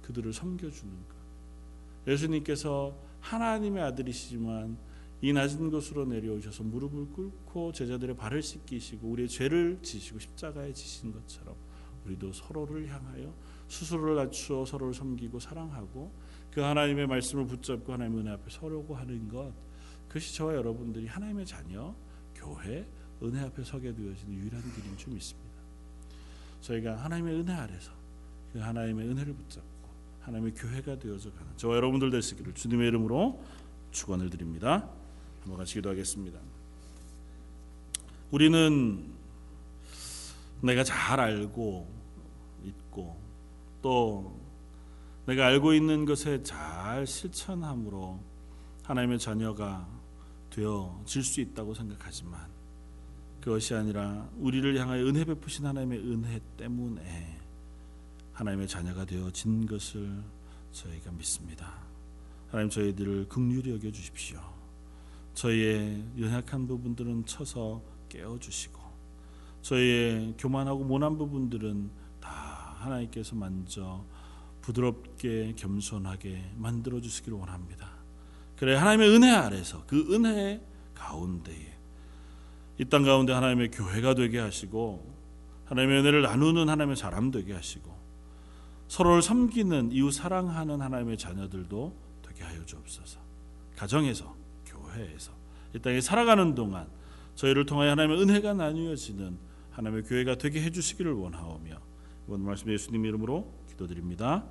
그들을 0.00 0.32
섬겨 0.32 0.70
주는 0.70 0.94
것. 0.94 2.10
예수님께서 2.12 2.96
하나님의 3.20 3.82
아들이시지만 3.82 4.87
이 5.20 5.32
낮은 5.32 5.70
곳으로 5.70 6.04
내려오셔서 6.04 6.62
무릎을 6.62 7.10
꿇고 7.10 7.72
제자들의 7.72 8.16
발을 8.16 8.40
씻기시고 8.40 9.08
우리의 9.08 9.28
죄를 9.28 9.78
지시고 9.82 10.20
십자가에 10.20 10.72
지신 10.72 11.12
것처럼 11.12 11.56
우리도 12.06 12.32
서로를 12.32 12.88
향하여 12.88 13.34
스스로를 13.68 14.14
낮추어 14.16 14.64
서로를 14.64 14.94
섬기고 14.94 15.40
사랑하고 15.40 16.12
그 16.52 16.60
하나님의 16.60 17.06
말씀을 17.06 17.46
붙잡고 17.46 17.92
하나님의 17.92 18.20
은혜 18.20 18.30
앞에 18.30 18.44
서려고 18.48 18.94
하는 18.94 19.28
것 19.28 19.52
그것이 20.06 20.34
저와 20.36 20.54
여러분들이 20.54 21.06
하나님의 21.06 21.44
자녀 21.44 21.94
교회 22.34 22.88
은혜 23.22 23.40
앞에 23.40 23.64
서게 23.64 23.92
되어지는 23.92 24.32
유일한 24.32 24.62
길인 24.74 24.96
줄 24.96 25.12
믿습니다. 25.12 25.48
저희가 26.60 26.96
하나님의 26.96 27.34
은혜 27.34 27.52
아래서 27.52 27.92
그 28.52 28.60
하나님의 28.60 29.08
은혜를 29.08 29.34
붙잡고 29.34 29.88
하나님의 30.20 30.54
교회가 30.54 30.98
되어져 30.98 31.32
가는 31.32 31.56
저와 31.56 31.76
여러분들 31.76 32.10
되시기를 32.10 32.54
주님의 32.54 32.88
이름으로 32.88 33.42
축원을 33.90 34.30
드립니다. 34.30 34.88
한번 35.48 35.58
같이 35.58 35.74
기도하겠습니다. 35.74 36.38
우리는 38.30 39.14
내가 40.60 40.84
잘 40.84 41.18
알고 41.18 41.88
있고 42.64 43.18
또 43.80 44.38
내가 45.24 45.46
알고 45.46 45.72
있는 45.72 46.04
것에 46.04 46.42
잘 46.42 47.06
실천함으로 47.06 48.20
하나님의 48.84 49.18
자녀가 49.18 49.88
되어질 50.50 51.22
수 51.22 51.40
있다고 51.40 51.72
생각하지만 51.72 52.46
그것이 53.40 53.74
아니라 53.74 54.28
우리를 54.36 54.78
향하여 54.78 55.06
은혜 55.06 55.24
베푸신 55.24 55.64
하나님의 55.64 55.98
은혜 56.00 56.40
때문에 56.58 57.38
하나님의 58.34 58.68
자녀가 58.68 59.06
되어진 59.06 59.66
것을 59.66 60.22
저희가 60.72 61.10
믿습니다. 61.12 61.72
하나님 62.50 62.68
저희들을 62.68 63.28
극률히 63.28 63.72
여겨 63.72 63.90
주십시오. 63.90 64.57
저희의 65.38 66.02
연약한 66.18 66.66
부분들은 66.66 67.24
쳐서 67.26 67.80
깨워 68.08 68.40
주시고 68.40 68.80
저희의 69.62 70.34
교만하고 70.36 70.82
모난 70.82 71.16
부분들은 71.16 71.90
다 72.20 72.74
하나님께서 72.80 73.36
만져 73.36 74.04
부드럽게 74.62 75.54
겸손하게 75.56 76.54
만들어 76.56 77.00
주시기를 77.00 77.38
원합니다. 77.38 77.88
그래 78.56 78.74
하나님의 78.74 79.10
은혜 79.10 79.30
아래서 79.30 79.84
그 79.86 80.12
은혜 80.12 80.60
가운데에 80.94 81.78
이 82.80 82.84
땅 82.86 83.04
가운데 83.04 83.32
하나님의 83.32 83.70
교회가 83.70 84.14
되게 84.14 84.40
하시고 84.40 85.14
하나님의 85.66 86.00
은혜를 86.00 86.22
나누는 86.22 86.68
하나님의 86.68 86.96
사람 86.96 87.30
되게 87.30 87.52
하시고 87.54 87.96
서로를 88.88 89.22
섬기는 89.22 89.92
이웃 89.92 90.10
사랑하는 90.10 90.80
하나님의 90.80 91.16
자녀들도 91.16 91.94
되게 92.26 92.42
하여 92.42 92.64
주옵소서. 92.64 93.20
가정에서 93.76 94.37
교회에서 94.98 95.32
이 95.74 95.78
땅에 95.78 96.00
살아가는 96.00 96.54
동안 96.54 96.88
저희를 97.34 97.66
통하여 97.66 97.92
하나님의 97.92 98.20
은혜가 98.20 98.54
나뉘어지는 98.54 99.38
하나님의 99.70 100.04
교회가 100.04 100.36
되게 100.36 100.62
해주시기를 100.62 101.12
원하오며 101.12 101.78
이번 102.26 102.40
말씀 102.42 102.70
예수님 102.70 103.04
이름으로 103.04 103.52
기도드립니다. 103.68 104.44